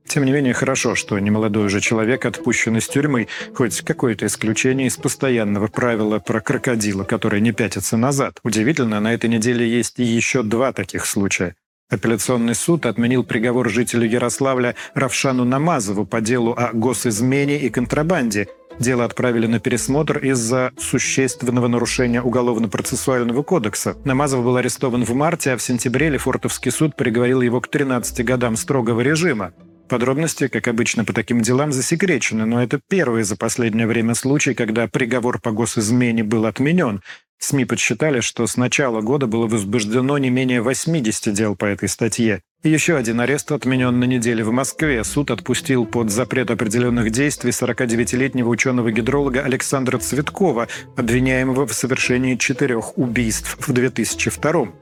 Тем 0.06 0.24
не 0.24 0.32
менее, 0.32 0.52
хорошо, 0.52 0.94
что 0.94 1.18
немолодой 1.18 1.64
уже 1.64 1.80
человек 1.80 2.26
отпущен 2.26 2.76
из 2.76 2.88
тюрьмы, 2.88 3.28
хоть 3.54 3.80
какое-то 3.80 4.26
исключение 4.26 4.86
из 4.86 4.96
постоянного 4.96 5.66
правила 5.66 6.18
про 6.18 6.40
крокодила, 6.40 7.04
который 7.04 7.40
не 7.40 7.52
пятится 7.52 7.96
назад. 7.96 8.38
Удивительно, 8.42 9.00
на 9.00 9.14
этой 9.14 9.30
неделе 9.30 9.68
есть 9.68 9.98
и 9.98 10.04
еще 10.04 10.42
два 10.42 10.72
таких 10.72 11.06
случая. 11.06 11.54
Апелляционный 11.90 12.54
суд 12.54 12.86
отменил 12.86 13.24
приговор 13.24 13.68
жителю 13.68 14.08
Ярославля 14.08 14.74
Равшану 14.94 15.44
Намазову 15.44 16.06
по 16.06 16.20
делу 16.20 16.54
о 16.56 16.72
госизмене 16.72 17.58
и 17.60 17.68
контрабанде. 17.68 18.48
Дело 18.78 19.04
отправили 19.04 19.46
на 19.46 19.60
пересмотр 19.60 20.18
из-за 20.18 20.72
существенного 20.78 21.68
нарушения 21.68 22.22
Уголовно-процессуального 22.22 23.42
кодекса. 23.42 23.96
Намазов 24.04 24.42
был 24.42 24.56
арестован 24.56 25.04
в 25.04 25.14
марте, 25.14 25.52
а 25.52 25.56
в 25.56 25.62
сентябре 25.62 26.08
Лефортовский 26.08 26.72
суд 26.72 26.96
приговорил 26.96 27.40
его 27.40 27.60
к 27.60 27.68
13 27.68 28.24
годам 28.24 28.56
строгого 28.56 29.00
режима. 29.00 29.52
Подробности, 29.94 30.48
как 30.48 30.66
обычно 30.66 31.04
по 31.04 31.12
таким 31.12 31.40
делам, 31.40 31.70
засекречены, 31.72 32.46
но 32.46 32.60
это 32.60 32.80
первый 32.88 33.22
за 33.22 33.36
последнее 33.36 33.86
время 33.86 34.14
случай, 34.16 34.52
когда 34.52 34.88
приговор 34.88 35.40
по 35.40 35.52
госизмене 35.52 36.24
был 36.24 36.46
отменен. 36.46 37.00
СМИ 37.38 37.64
подсчитали, 37.64 38.18
что 38.18 38.44
с 38.48 38.56
начала 38.56 39.02
года 39.02 39.28
было 39.28 39.46
возбуждено 39.46 40.18
не 40.18 40.30
менее 40.30 40.62
80 40.62 41.32
дел 41.32 41.54
по 41.54 41.66
этой 41.66 41.88
статье. 41.88 42.42
И 42.64 42.70
еще 42.70 42.96
один 42.96 43.20
арест 43.20 43.52
отменен 43.52 44.00
на 44.00 44.04
неделе 44.04 44.42
в 44.42 44.50
Москве. 44.50 45.04
Суд 45.04 45.30
отпустил 45.30 45.86
под 45.86 46.10
запрет 46.10 46.50
определенных 46.50 47.12
действий 47.12 47.52
49-летнего 47.52 48.48
ученого-гидролога 48.48 49.42
Александра 49.42 49.98
Цветкова, 49.98 50.66
обвиняемого 50.96 51.68
в 51.68 51.72
совершении 51.72 52.34
четырех 52.34 52.98
убийств 52.98 53.58
в 53.60 53.72
2002 53.72 54.72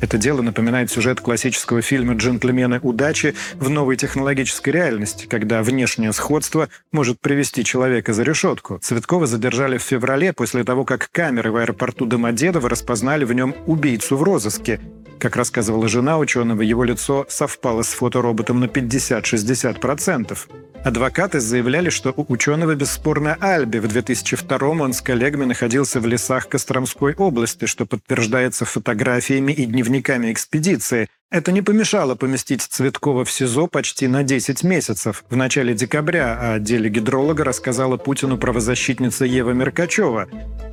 это 0.00 0.18
дело 0.18 0.42
напоминает 0.42 0.90
сюжет 0.90 1.20
классического 1.20 1.82
фильма 1.82 2.14
«Джентльмены 2.14 2.80
удачи» 2.82 3.34
в 3.54 3.68
новой 3.68 3.96
технологической 3.96 4.72
реальности, 4.72 5.26
когда 5.26 5.62
внешнее 5.62 6.12
сходство 6.12 6.68
может 6.92 7.20
привести 7.20 7.64
человека 7.64 8.12
за 8.12 8.22
решетку. 8.22 8.78
Цветкова 8.80 9.26
задержали 9.26 9.78
в 9.78 9.82
феврале 9.82 10.32
после 10.32 10.64
того, 10.64 10.84
как 10.84 11.08
камеры 11.10 11.50
в 11.50 11.56
аэропорту 11.56 12.06
Домодедово 12.06 12.68
распознали 12.68 13.24
в 13.24 13.32
нем 13.32 13.54
убийцу 13.66 14.16
в 14.16 14.22
розыске. 14.22 14.80
Как 15.18 15.34
рассказывала 15.34 15.88
жена 15.88 16.18
ученого, 16.18 16.62
его 16.62 16.84
лицо 16.84 17.26
совпало 17.28 17.82
с 17.82 17.88
фотороботом 17.88 18.60
на 18.60 18.66
50-60%. 18.66 20.38
Адвокаты 20.84 21.40
заявляли, 21.40 21.90
что 21.90 22.14
у 22.16 22.24
ученого 22.32 22.76
бесспорно 22.76 23.36
альби. 23.40 23.78
В 23.78 23.88
2002 23.88 24.68
он 24.68 24.92
с 24.92 25.02
коллегами 25.02 25.44
находился 25.44 25.98
в 25.98 26.06
лесах 26.06 26.48
Костромской 26.48 27.14
области, 27.14 27.66
что 27.66 27.84
подтверждается 27.84 28.64
фотографиями 28.64 29.52
и 29.52 29.66
дневниками 29.66 30.30
экспедиции. 30.32 31.08
Это 31.30 31.52
не 31.52 31.60
помешало 31.60 32.14
поместить 32.14 32.62
Цветкова 32.62 33.22
в 33.26 33.30
СИЗО 33.30 33.66
почти 33.66 34.08
на 34.08 34.22
10 34.22 34.64
месяцев. 34.64 35.24
В 35.28 35.36
начале 35.36 35.74
декабря 35.74 36.54
о 36.54 36.58
деле 36.58 36.88
гидролога 36.88 37.44
рассказала 37.44 37.98
Путину 37.98 38.38
правозащитница 38.38 39.26
Ева 39.26 39.50
Меркачева. 39.50 40.26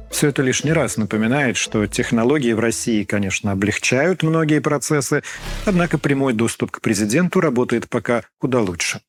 Все 0.09 0.29
это 0.29 0.41
лишний 0.43 0.71
раз 0.71 0.95
напоминает, 0.95 1.57
что 1.57 1.87
технологии 1.87 2.53
в 2.53 2.61
России, 2.61 3.03
конечно, 3.03 3.51
облегчают 3.51 4.23
многие 4.23 4.61
процессы, 4.61 5.23
однако 5.65 5.97
прямой 5.97 6.31
доступ 6.31 6.71
к 6.71 6.79
президенту 6.79 7.41
работает 7.41 7.89
пока 7.89 8.23
куда 8.37 8.61
лучше. 8.61 9.01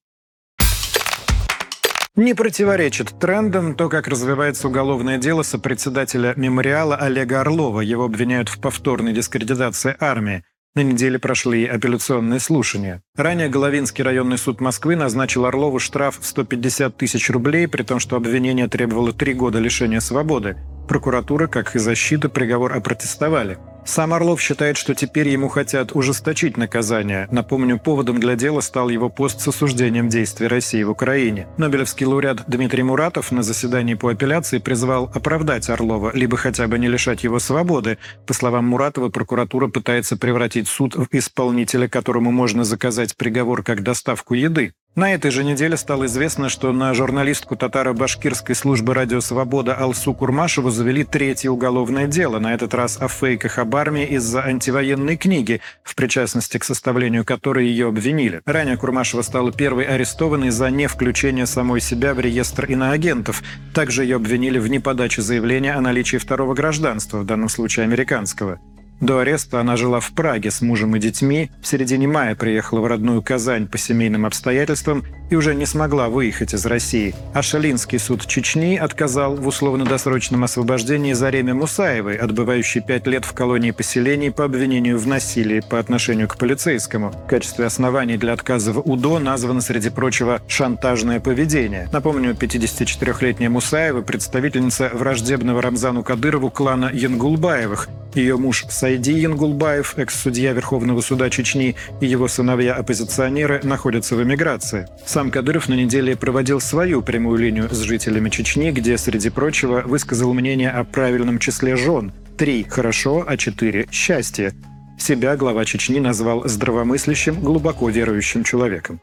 Не 2.17 2.35
противоречит 2.35 3.21
трендам 3.21 3.77
то, 3.77 3.89
как 3.89 4.09
развивается 4.09 4.67
уголовное 4.67 5.19
дело 5.19 5.45
сопредседателя 5.45 6.33
мемориала 6.35 6.97
Олега 6.97 7.43
Орлова. 7.43 7.83
Его 7.83 8.07
обвиняют 8.07 8.49
в 8.49 8.59
повторной 8.59 9.13
дискредитации 9.13 9.95
армии. 10.01 10.43
На 10.77 10.81
неделе 10.81 11.19
прошли 11.19 11.65
апелляционные 11.65 12.39
слушания. 12.39 13.01
Ранее 13.17 13.49
Головинский 13.49 14.05
районный 14.05 14.37
суд 14.37 14.61
Москвы 14.61 14.95
назначил 14.95 15.47
Орлову 15.47 15.79
штраф 15.79 16.19
в 16.21 16.27
150 16.27 16.95
тысяч 16.95 17.31
рублей, 17.31 17.67
при 17.67 17.83
том, 17.83 17.99
что 17.99 18.15
обвинение 18.15 18.69
требовало 18.69 19.15
три 19.15 19.33
года 19.33 19.59
лишения 19.59 20.01
свободы. 20.01 20.59
Прокуратура, 20.87 21.47
как 21.47 21.75
и 21.75 21.79
защита, 21.79 22.29
приговор 22.29 22.75
опротестовали. 22.75 23.57
Сам 23.87 24.13
Орлов 24.13 24.41
считает, 24.41 24.77
что 24.77 24.95
теперь 24.95 25.29
ему 25.29 25.49
хотят 25.49 25.95
ужесточить 25.95 26.57
наказание. 26.57 27.29
Напомню, 27.31 27.79
поводом 27.79 28.19
для 28.19 28.35
дела 28.35 28.61
стал 28.61 28.89
его 28.89 29.09
пост 29.09 29.41
с 29.41 29.49
осуждением 29.49 30.09
действий 30.09 30.49
России 30.49 30.83
в 30.83 30.91
Украине. 30.91 31.47
Нобелевский 31.57 32.05
лауреат 32.05 32.43
Дмитрий 32.49 32.83
Муратов 32.83 33.31
на 33.31 33.45
заседании 33.45 33.95
по 33.95 34.11
апелляции 34.11 34.59
призвал 34.59 35.11
оправдать 35.15 35.71
Орлова, 35.71 36.11
либо 36.15 36.37
хотя 36.37 36.67
бы 36.67 36.81
не 36.81 36.89
лишать 36.89 37.23
его 37.23 37.39
свободы. 37.39 37.99
По 38.27 38.35
словам 38.35 38.67
Муратова, 38.67 39.09
прокуратура 39.09 39.69
пытается 39.69 40.17
превратить 40.17 40.67
суд 40.67 40.97
в 40.97 41.07
исполнителя, 41.13 41.89
которому 41.89 42.33
можно 42.33 42.65
заказать 42.65 43.17
приговор 43.17 43.63
как 43.63 43.85
доставку 43.85 44.35
еды. 44.35 44.75
На 44.97 45.13
этой 45.13 45.31
же 45.31 45.45
неделе 45.45 45.77
стало 45.77 46.07
известно, 46.07 46.49
что 46.49 46.73
на 46.73 46.95
журналистку 46.95 47.55
татаро-башкирской 47.55 48.55
службы 48.55 48.95
«Радио 48.95 49.21
Свобода» 49.21 49.75
Алсу 49.75 50.15
Курмашеву 50.15 50.71
завели 50.71 51.05
третье 51.05 51.51
уголовное 51.51 52.07
дело, 52.07 52.39
на 52.39 52.55
этот 52.55 52.73
раз 52.73 52.97
о 52.99 53.09
фейках 53.09 53.59
об 53.59 53.77
армии 53.77 54.07
из-за 54.07 54.43
антивоенной 54.43 55.19
книги, 55.19 55.61
в 55.83 55.95
причастности 55.97 56.57
к 56.57 56.65
составлению 56.65 57.27
которой 57.27 57.67
ее 57.67 57.89
обвинили. 57.89 58.41
Ранее 58.47 58.79
Курмашева 58.79 59.21
стала 59.21 59.53
первой 59.53 59.85
арестованной 59.85 60.49
за 60.49 60.71
невключение 60.71 61.45
самой 61.45 61.83
себя 61.83 62.15
в 62.15 62.21
реестр 62.21 62.65
иноагентов. 62.65 63.43
Также 63.75 64.03
ее 64.03 64.17
обвинили 64.17 64.59
в 64.59 64.69
неподаче 64.69 65.21
заявления 65.21 65.75
о 65.75 65.83
наличии 65.83 66.17
второго 66.17 66.55
гражданства, 66.55 67.19
в 67.19 67.27
данном 67.27 67.51
случае 67.51 67.85
американского. 67.85 68.61
До 69.01 69.19
ареста 69.19 69.61
она 69.61 69.77
жила 69.77 70.01
в 70.01 70.13
Праге 70.13 70.51
с 70.51 70.63
мужем 70.63 70.97
и 70.97 70.99
детьми, 70.99 71.51
в 71.63 71.67
середине 71.67 72.09
мая 72.09 72.35
приехала 72.35 72.81
в 72.81 72.87
родную 72.87 73.23
Казань 73.23 73.67
по 73.67 73.77
семейным 73.77 74.25
обстоятельствам 74.25 75.05
и 75.29 75.35
уже 75.35 75.55
не 75.55 75.67
смогла 75.67 76.09
выехать 76.09 76.55
из 76.55 76.65
России. 76.65 77.15
А 77.35 77.43
Шалинский 77.43 77.99
суд 77.99 78.27
Чечни 78.27 78.77
отказал 78.77 79.37
в 79.37 79.47
условно-досрочном 79.47 80.45
освобождении 80.45 81.13
Зареме 81.13 81.53
Мусаевой, 81.53 82.17
отбывающей 82.17 82.81
пять 82.81 83.07
лет 83.07 83.25
в 83.25 83.33
колонии 83.35 83.71
поселений 83.71 84.31
по 84.31 84.45
обвинению 84.45 84.99
в 84.99 85.07
насилии 85.07 85.63
по 85.69 85.79
отношению 85.79 86.29
к 86.29 86.39
полицейскому. 86.39 87.11
В 87.11 87.29
качестве 87.29 87.67
оснований 87.67 88.17
для 88.17 88.33
отказа 88.33 88.73
в 88.73 88.81
УДО 88.81 89.19
названо, 89.19 89.61
среди 89.61 89.91
прочего, 89.91 90.41
шантажное 90.49 91.21
поведение. 91.21 91.89
Напомню, 91.93 92.33
54-летняя 92.33 93.51
Мусаева– 93.51 94.01
представительница 94.03 94.91
враждебного 94.95 95.61
Рамзану 95.61 96.03
Кадырову 96.03 96.51
клана 96.51 96.91
Янгулбаевых. 96.93 97.89
Ее 98.15 98.39
муж 98.39 98.65
Сайди 98.87 99.15
Янгулбаев, 99.15 99.99
экс-судья 99.99 100.53
Верховного 100.53 101.01
суда 101.01 101.29
Чечни, 101.29 101.75
и 102.01 102.07
его 102.07 102.29
сыновья-оппозиционеры 102.29 103.61
находятся 103.65 104.15
в 104.15 104.23
эмиграции. 104.23 104.87
Сам 105.05 105.33
Кадыров 105.33 105.69
на 105.69 105.75
неделе 105.75 106.15
проводил 106.15 106.61
свою 106.61 107.03
прямую 107.03 107.39
линию 107.39 107.69
с 107.69 107.81
жителями 107.81 108.31
Чечни, 108.31 108.71
где, 108.71 108.97
среди 108.97 109.29
прочего, 109.29 109.83
высказал 109.85 110.33
мнение 110.35 110.71
о 110.71 110.85
правильном 110.85 111.41
числе 111.41 111.75
жен. 111.75 112.13
Три– 112.39 112.65
хорошо, 112.71 113.25
а 113.27 113.37
четыре– 113.37 113.89
счастье. 113.91 114.53
Себя 115.01 115.37
глава 115.37 115.65
Чечни 115.65 115.99
назвал 115.99 116.47
здравомыслящим, 116.47 117.41
глубоко 117.41 117.89
верующим 117.91 118.45
человеком. 118.45 119.01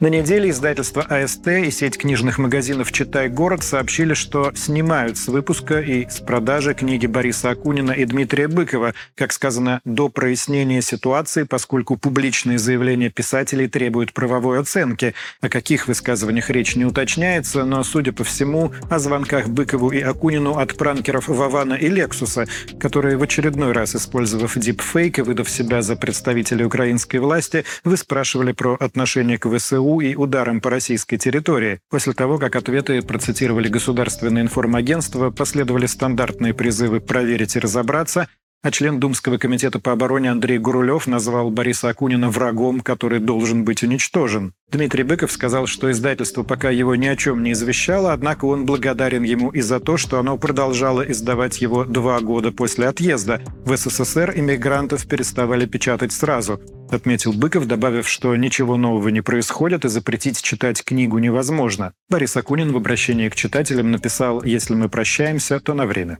На 0.00 0.06
неделе 0.06 0.50
издательство 0.50 1.02
АСТ 1.02 1.48
и 1.48 1.72
сеть 1.72 1.98
книжных 1.98 2.38
магазинов 2.38 2.92
«Читай 2.92 3.28
город» 3.28 3.64
сообщили, 3.64 4.14
что 4.14 4.52
снимают 4.54 5.18
с 5.18 5.26
выпуска 5.26 5.80
и 5.80 6.08
с 6.08 6.20
продажи 6.20 6.72
книги 6.72 7.08
Бориса 7.08 7.50
Акунина 7.50 7.90
и 7.90 8.04
Дмитрия 8.04 8.46
Быкова, 8.46 8.94
как 9.16 9.32
сказано, 9.32 9.80
до 9.84 10.08
прояснения 10.08 10.82
ситуации, 10.82 11.42
поскольку 11.42 11.96
публичные 11.96 12.60
заявления 12.60 13.10
писателей 13.10 13.66
требуют 13.66 14.12
правовой 14.12 14.60
оценки. 14.60 15.14
О 15.40 15.48
каких 15.48 15.88
высказываниях 15.88 16.48
речь 16.48 16.76
не 16.76 16.84
уточняется, 16.84 17.64
но, 17.64 17.82
судя 17.82 18.12
по 18.12 18.22
всему, 18.22 18.70
о 18.88 19.00
звонках 19.00 19.48
Быкову 19.48 19.90
и 19.90 20.00
Акунину 20.00 20.58
от 20.58 20.76
пранкеров 20.76 21.26
Вавана 21.26 21.74
и 21.74 21.88
Лексуса, 21.88 22.46
которые 22.78 23.16
в 23.16 23.24
очередной 23.24 23.72
раз, 23.72 23.96
использовав 23.96 24.56
дипфейк 24.56 25.18
и 25.18 25.22
выдав 25.22 25.50
себя 25.50 25.82
за 25.82 25.96
представителей 25.96 26.66
украинской 26.66 27.16
власти, 27.16 27.64
выспрашивали 27.82 28.52
про 28.52 28.74
отношение 28.74 29.38
к 29.38 29.48
ВСУ 29.48 29.87
ВСУ 29.88 30.00
и 30.00 30.14
ударом 30.14 30.60
по 30.60 30.70
российской 30.70 31.16
территории. 31.16 31.80
После 31.90 32.12
того, 32.12 32.38
как 32.38 32.56
ответы 32.56 33.02
процитировали 33.02 33.68
государственное 33.68 34.42
информагентство, 34.42 35.30
последовали 35.30 35.86
стандартные 35.86 36.54
призывы 36.54 37.00
проверить 37.00 37.56
и 37.56 37.60
разобраться, 37.60 38.28
а 38.60 38.72
член 38.72 38.98
Думского 38.98 39.38
комитета 39.38 39.78
по 39.78 39.92
обороне 39.92 40.32
Андрей 40.32 40.58
Гурулев 40.58 41.06
назвал 41.06 41.50
Бориса 41.50 41.90
Акунина 41.90 42.28
врагом, 42.28 42.80
который 42.80 43.20
должен 43.20 43.64
быть 43.64 43.84
уничтожен. 43.84 44.52
Дмитрий 44.72 45.04
Быков 45.04 45.30
сказал, 45.30 45.66
что 45.66 45.90
издательство 45.92 46.42
пока 46.42 46.70
его 46.70 46.96
ни 46.96 47.06
о 47.06 47.14
чем 47.14 47.44
не 47.44 47.52
извещало, 47.52 48.12
однако 48.12 48.46
он 48.46 48.66
благодарен 48.66 49.22
ему 49.22 49.50
и 49.50 49.60
за 49.60 49.78
то, 49.78 49.96
что 49.96 50.18
оно 50.18 50.36
продолжало 50.38 51.02
издавать 51.02 51.60
его 51.60 51.84
два 51.84 52.18
года 52.20 52.50
после 52.50 52.88
отъезда. 52.88 53.40
В 53.64 53.76
СССР 53.76 54.32
иммигрантов 54.34 55.06
переставали 55.06 55.64
печатать 55.64 56.12
сразу. 56.12 56.60
Отметил 56.90 57.32
Быков, 57.32 57.66
добавив, 57.66 58.08
что 58.08 58.34
ничего 58.34 58.76
нового 58.76 59.08
не 59.08 59.20
происходит 59.20 59.84
и 59.84 59.88
запретить 59.88 60.40
читать 60.40 60.82
книгу 60.84 61.18
невозможно. 61.18 61.92
Борис 62.08 62.36
Акунин 62.36 62.72
в 62.72 62.76
обращении 62.76 63.28
к 63.28 63.34
читателям 63.34 63.90
написал 63.90 64.42
«Если 64.42 64.74
мы 64.74 64.88
прощаемся, 64.88 65.60
то 65.60 65.74
на 65.74 65.86
время». 65.86 66.18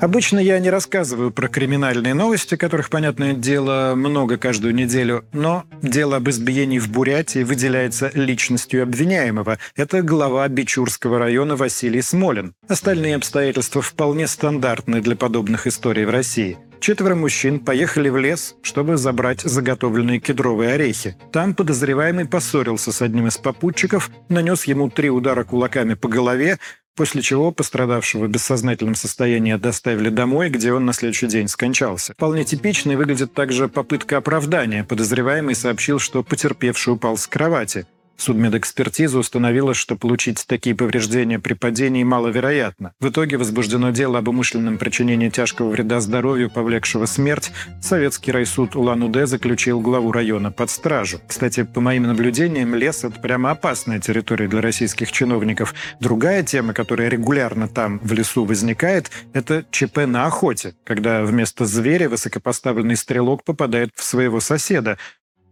Обычно 0.00 0.40
я 0.40 0.58
не 0.58 0.68
рассказываю 0.68 1.30
про 1.30 1.46
криминальные 1.46 2.14
новости, 2.14 2.56
которых, 2.56 2.90
понятное 2.90 3.34
дело, 3.34 3.92
много 3.94 4.36
каждую 4.36 4.74
неделю, 4.74 5.24
но 5.32 5.64
дело 5.80 6.16
об 6.16 6.28
избиении 6.28 6.80
в 6.80 6.90
Бурятии 6.90 7.44
выделяется 7.44 8.10
личностью 8.14 8.82
обвиняемого. 8.82 9.58
Это 9.76 10.02
глава 10.02 10.48
Бичурского 10.48 11.20
района 11.20 11.54
Василий 11.54 12.02
Смолин. 12.02 12.54
Остальные 12.66 13.14
обстоятельства 13.14 13.80
вполне 13.80 14.26
стандартны 14.26 15.00
для 15.00 15.14
подобных 15.14 15.68
историй 15.68 16.04
в 16.04 16.10
России. 16.10 16.58
Четверо 16.82 17.14
мужчин 17.14 17.60
поехали 17.60 18.08
в 18.08 18.16
лес, 18.16 18.56
чтобы 18.60 18.96
забрать 18.96 19.42
заготовленные 19.42 20.18
кедровые 20.18 20.72
орехи. 20.72 21.16
Там 21.30 21.54
подозреваемый 21.54 22.26
поссорился 22.26 22.90
с 22.90 23.00
одним 23.00 23.28
из 23.28 23.38
попутчиков, 23.38 24.10
нанес 24.28 24.64
ему 24.64 24.90
три 24.90 25.08
удара 25.08 25.44
кулаками 25.44 25.94
по 25.94 26.08
голове, 26.08 26.58
после 26.96 27.22
чего 27.22 27.52
пострадавшего 27.52 28.24
в 28.24 28.30
бессознательном 28.30 28.96
состоянии 28.96 29.54
доставили 29.54 30.08
домой, 30.08 30.50
где 30.50 30.72
он 30.72 30.84
на 30.84 30.92
следующий 30.92 31.28
день 31.28 31.46
скончался. 31.46 32.14
Вполне 32.14 32.44
типичной 32.44 32.96
выглядит 32.96 33.32
также 33.32 33.68
попытка 33.68 34.16
оправдания. 34.16 34.82
Подозреваемый 34.82 35.54
сообщил, 35.54 36.00
что 36.00 36.24
потерпевший 36.24 36.94
упал 36.94 37.16
с 37.16 37.28
кровати. 37.28 37.86
Судмедэкспертиза 38.22 39.18
установила, 39.18 39.74
что 39.74 39.96
получить 39.96 40.44
такие 40.46 40.76
повреждения 40.76 41.40
при 41.40 41.54
падении 41.54 42.04
маловероятно. 42.04 42.92
В 43.00 43.08
итоге 43.08 43.36
возбуждено 43.36 43.90
дело 43.90 44.20
об 44.20 44.28
умышленном 44.28 44.78
причинении 44.78 45.28
тяжкого 45.28 45.70
вреда 45.70 45.98
здоровью, 46.00 46.48
повлекшего 46.48 47.06
смерть. 47.06 47.50
Советский 47.80 48.30
райсуд 48.30 48.76
Улан-Удэ 48.76 49.26
заключил 49.26 49.80
главу 49.80 50.12
района 50.12 50.52
под 50.52 50.70
стражу. 50.70 51.20
Кстати, 51.26 51.64
по 51.64 51.80
моим 51.80 52.04
наблюдениям, 52.04 52.76
лес— 52.76 53.02
это 53.04 53.18
прямо 53.18 53.50
опасная 53.50 53.98
территория 53.98 54.46
для 54.46 54.60
российских 54.60 55.10
чиновников. 55.10 55.74
Другая 55.98 56.44
тема, 56.44 56.74
которая 56.74 57.08
регулярно 57.08 57.66
там, 57.66 57.98
в 58.04 58.12
лесу, 58.12 58.44
возникает, 58.44 59.10
это 59.32 59.64
ЧП 59.72 60.06
на 60.06 60.26
охоте, 60.26 60.76
когда 60.84 61.24
вместо 61.24 61.66
зверя 61.66 62.08
высокопоставленный 62.08 62.96
стрелок 62.96 63.42
попадает 63.42 63.90
в 63.96 64.04
своего 64.04 64.38
соседа, 64.38 64.96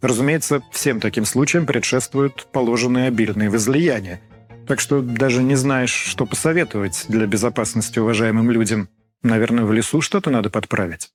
Разумеется, 0.01 0.63
всем 0.73 1.01
таким 1.01 1.25
случаям 1.25 1.67
предшествуют 1.67 2.47
положенные 2.53 3.09
обильные 3.09 3.51
возлияния. 3.51 4.21
Так 4.67 4.81
что 4.81 5.03
даже 5.03 5.43
не 5.43 5.57
знаешь, 5.57 5.93
что 5.93 6.27
посоветовать 6.27 7.05
для 7.09 7.27
безопасности 7.27 7.99
уважаемым 7.99 8.51
людям. 8.51 8.89
Наверное, 9.23 9.65
в 9.65 9.73
лесу 9.73 10.01
что-то 10.01 10.31
надо 10.31 10.49
подправить. 10.49 11.11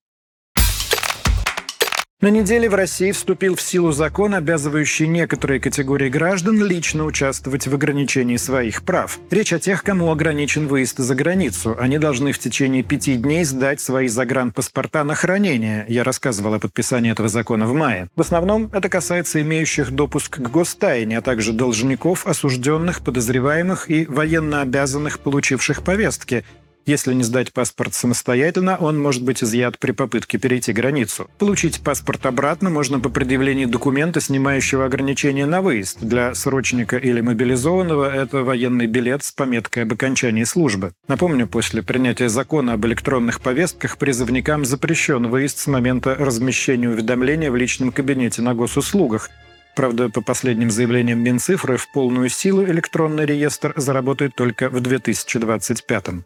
На 2.21 2.29
неделе 2.29 2.69
в 2.69 2.73
России 2.73 3.11
вступил 3.11 3.55
в 3.55 3.61
силу 3.61 3.91
закон, 3.91 4.33
обязывающий 4.35 5.05
некоторые 5.05 5.59
категории 5.59 6.07
граждан 6.07 6.65
лично 6.65 7.03
участвовать 7.03 7.67
в 7.67 7.75
ограничении 7.75 8.37
своих 8.37 8.83
прав. 8.83 9.19
Речь 9.29 9.51
о 9.51 9.59
тех, 9.59 9.83
кому 9.83 10.09
ограничен 10.09 10.67
выезд 10.67 10.97
за 10.97 11.13
границу. 11.13 11.75
Они 11.77 11.97
должны 11.97 12.31
в 12.31 12.39
течение 12.39 12.83
пяти 12.83 13.17
дней 13.17 13.43
сдать 13.43 13.81
свои 13.81 14.07
загранпаспорта 14.07 15.03
на 15.03 15.13
хранение. 15.13 15.85
Я 15.89 16.05
рассказывал 16.05 16.53
о 16.53 16.59
подписании 16.59 17.11
этого 17.11 17.27
закона 17.27 17.67
в 17.67 17.73
мае. 17.73 18.07
В 18.15 18.21
основном 18.21 18.71
это 18.71 18.87
касается 18.87 19.41
имеющих 19.41 19.91
допуск 19.91 20.37
к 20.37 20.49
гостайне, 20.49 21.17
а 21.17 21.21
также 21.21 21.51
должников, 21.51 22.25
осужденных, 22.25 23.01
подозреваемых 23.01 23.91
и 23.91 24.05
военно 24.05 24.61
обязанных, 24.61 25.19
получивших 25.19 25.83
повестки, 25.83 26.45
если 26.85 27.13
не 27.13 27.23
сдать 27.23 27.53
паспорт 27.53 27.93
самостоятельно, 27.93 28.77
он 28.77 28.99
может 28.99 29.23
быть 29.23 29.43
изъят 29.43 29.79
при 29.79 29.91
попытке 29.91 30.37
перейти 30.37 30.73
границу. 30.73 31.29
Получить 31.37 31.81
паспорт 31.81 32.25
обратно 32.25 32.69
можно 32.69 32.99
по 32.99 33.09
предъявлении 33.09 33.65
документа, 33.65 34.21
снимающего 34.21 34.85
ограничения 34.85 35.45
на 35.45 35.61
выезд. 35.61 35.99
Для 36.01 36.35
срочника 36.35 36.97
или 36.97 37.21
мобилизованного 37.21 38.13
это 38.13 38.43
военный 38.43 38.87
билет 38.87 39.23
с 39.23 39.31
пометкой 39.31 39.83
об 39.83 39.93
окончании 39.93 40.43
службы. 40.43 40.93
Напомню, 41.07 41.47
после 41.47 41.81
принятия 41.81 42.29
закона 42.29 42.73
об 42.73 42.85
электронных 42.85 43.41
повестках 43.41 43.97
призывникам 43.97 44.65
запрещен 44.65 45.27
выезд 45.27 45.57
с 45.57 45.67
момента 45.67 46.15
размещения 46.15 46.89
уведомления 46.89 47.51
в 47.51 47.55
личном 47.55 47.91
кабинете 47.91 48.41
на 48.41 48.53
госуслугах, 48.53 49.29
Правда, 49.75 50.07
по 50.09 50.21
последним 50.21 50.71
заявлениям 50.71 51.19
Минцифры, 51.19 51.75
в 51.75 51.91
полную 51.91 52.29
силу 52.29 52.63
электронный 52.63 53.25
реестр 53.25 53.73
заработает 53.75 54.33
только 54.33 54.69
в 54.69 54.79
2025 54.79 56.07
-м. 56.07 56.23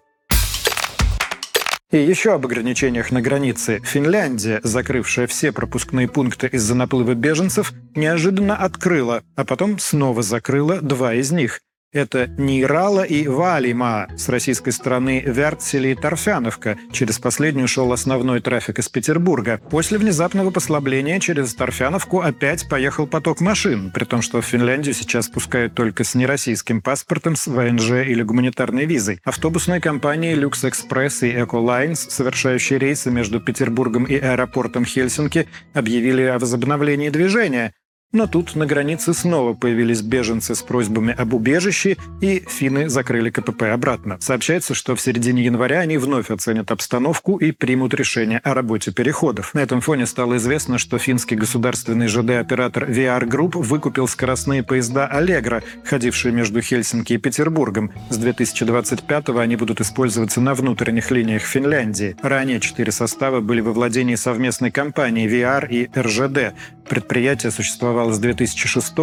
И 1.91 1.97
еще 1.97 2.33
об 2.33 2.45
ограничениях 2.45 3.11
на 3.11 3.19
границе. 3.19 3.81
Финляндия, 3.83 4.59
закрывшая 4.63 5.25
все 5.25 5.51
пропускные 5.51 6.07
пункты 6.07 6.47
из-за 6.47 6.75
наплыва 6.75 7.15
беженцев, 7.15 7.73
неожиданно 7.95 8.55
открыла, 8.55 9.23
а 9.35 9.43
потом 9.43 9.79
снова 9.79 10.21
закрыла 10.21 10.81
два 10.81 11.15
из 11.15 11.31
них. 11.31 11.61
Это 11.91 12.27
Нейрала 12.27 13.01
и 13.01 13.27
Валима 13.27 14.09
с 14.15 14.29
российской 14.29 14.69
стороны 14.69 15.23
Вертсели 15.25 15.87
и 15.87 15.95
Торфяновка. 15.95 16.77
Через 16.91 17.17
последнюю 17.17 17.67
шел 17.67 17.91
основной 17.91 18.41
трафик 18.41 18.77
из 18.77 18.87
Петербурга. 18.89 19.59
После 19.71 19.97
внезапного 19.97 20.51
послабления 20.51 21.19
через 21.19 21.55
Торфяновку 21.55 22.21
опять 22.21 22.69
поехал 22.69 23.07
поток 23.07 23.41
машин, 23.41 23.89
при 23.91 24.03
том, 24.03 24.21
что 24.21 24.39
в 24.39 24.45
Финляндию 24.45 24.93
сейчас 24.93 25.29
пускают 25.29 25.73
только 25.73 26.03
с 26.03 26.13
нероссийским 26.13 26.83
паспортом, 26.83 27.35
с 27.35 27.47
ВНЖ 27.47 28.05
или 28.05 28.21
гуманитарной 28.21 28.85
визой. 28.85 29.19
Автобусные 29.23 29.81
компании 29.81 30.37
Lux 30.37 30.69
Express 30.69 31.27
и 31.27 31.33
Lines, 31.33 31.95
совершающие 31.95 32.77
рейсы 32.77 33.09
между 33.09 33.39
Петербургом 33.39 34.03
и 34.03 34.15
аэропортом 34.15 34.85
Хельсинки, 34.85 35.47
объявили 35.73 36.21
о 36.21 36.37
возобновлении 36.37 37.09
движения. 37.09 37.73
Но 38.11 38.25
тут 38.25 38.55
на 38.55 38.65
границе 38.65 39.13
снова 39.13 39.53
появились 39.53 40.01
беженцы 40.01 40.55
с 40.55 40.63
просьбами 40.63 41.13
об 41.15 41.35
убежище, 41.35 41.95
и 42.21 42.43
финны 42.47 42.89
закрыли 42.89 43.29
КПП 43.29 43.63
обратно. 43.63 44.17
Сообщается, 44.19 44.73
что 44.73 44.95
в 44.95 45.01
середине 45.01 45.43
января 45.43 45.81
они 45.81 45.99
вновь 45.99 46.31
оценят 46.31 46.71
обстановку 46.71 47.37
и 47.37 47.51
примут 47.51 47.93
решение 47.93 48.39
о 48.39 48.55
работе 48.55 48.91
переходов. 48.91 49.53
На 49.53 49.59
этом 49.59 49.79
фоне 49.79 50.07
стало 50.07 50.37
известно, 50.37 50.79
что 50.79 50.97
финский 50.97 51.35
государственный 51.35 52.07
ЖД-оператор 52.07 52.89
VR 52.89 53.27
Group 53.27 53.61
выкупил 53.61 54.07
скоростные 54.07 54.63
поезда 54.63 55.05
«Аллегра», 55.05 55.61
ходившие 55.85 56.33
между 56.33 56.61
Хельсинки 56.61 57.13
и 57.13 57.17
Петербургом. 57.17 57.91
С 58.09 58.17
2025 58.17 59.29
они 59.37 59.55
будут 59.55 59.81
использоваться 59.81 60.41
на 60.41 60.55
внутренних 60.55 61.11
линиях 61.11 61.43
Финляндии. 61.43 62.15
Ранее 62.23 62.59
четыре 62.59 62.91
состава 62.91 63.39
были 63.39 63.61
во 63.61 63.71
владении 63.71 64.15
совместной 64.15 64.71
компании 64.71 65.29
VR 65.29 65.67
и 65.69 65.89
РЖД. 65.95 66.55
Предприятие 66.89 67.51
существовало 67.51 67.98
с 68.07 68.19
2006 68.19 68.93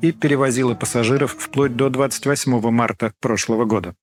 и 0.00 0.12
перевозило 0.12 0.74
пассажиров 0.74 1.36
вплоть 1.38 1.76
до 1.76 1.90
28 1.90 2.70
марта 2.70 3.12
прошлого 3.20 3.64
года. 3.64 3.94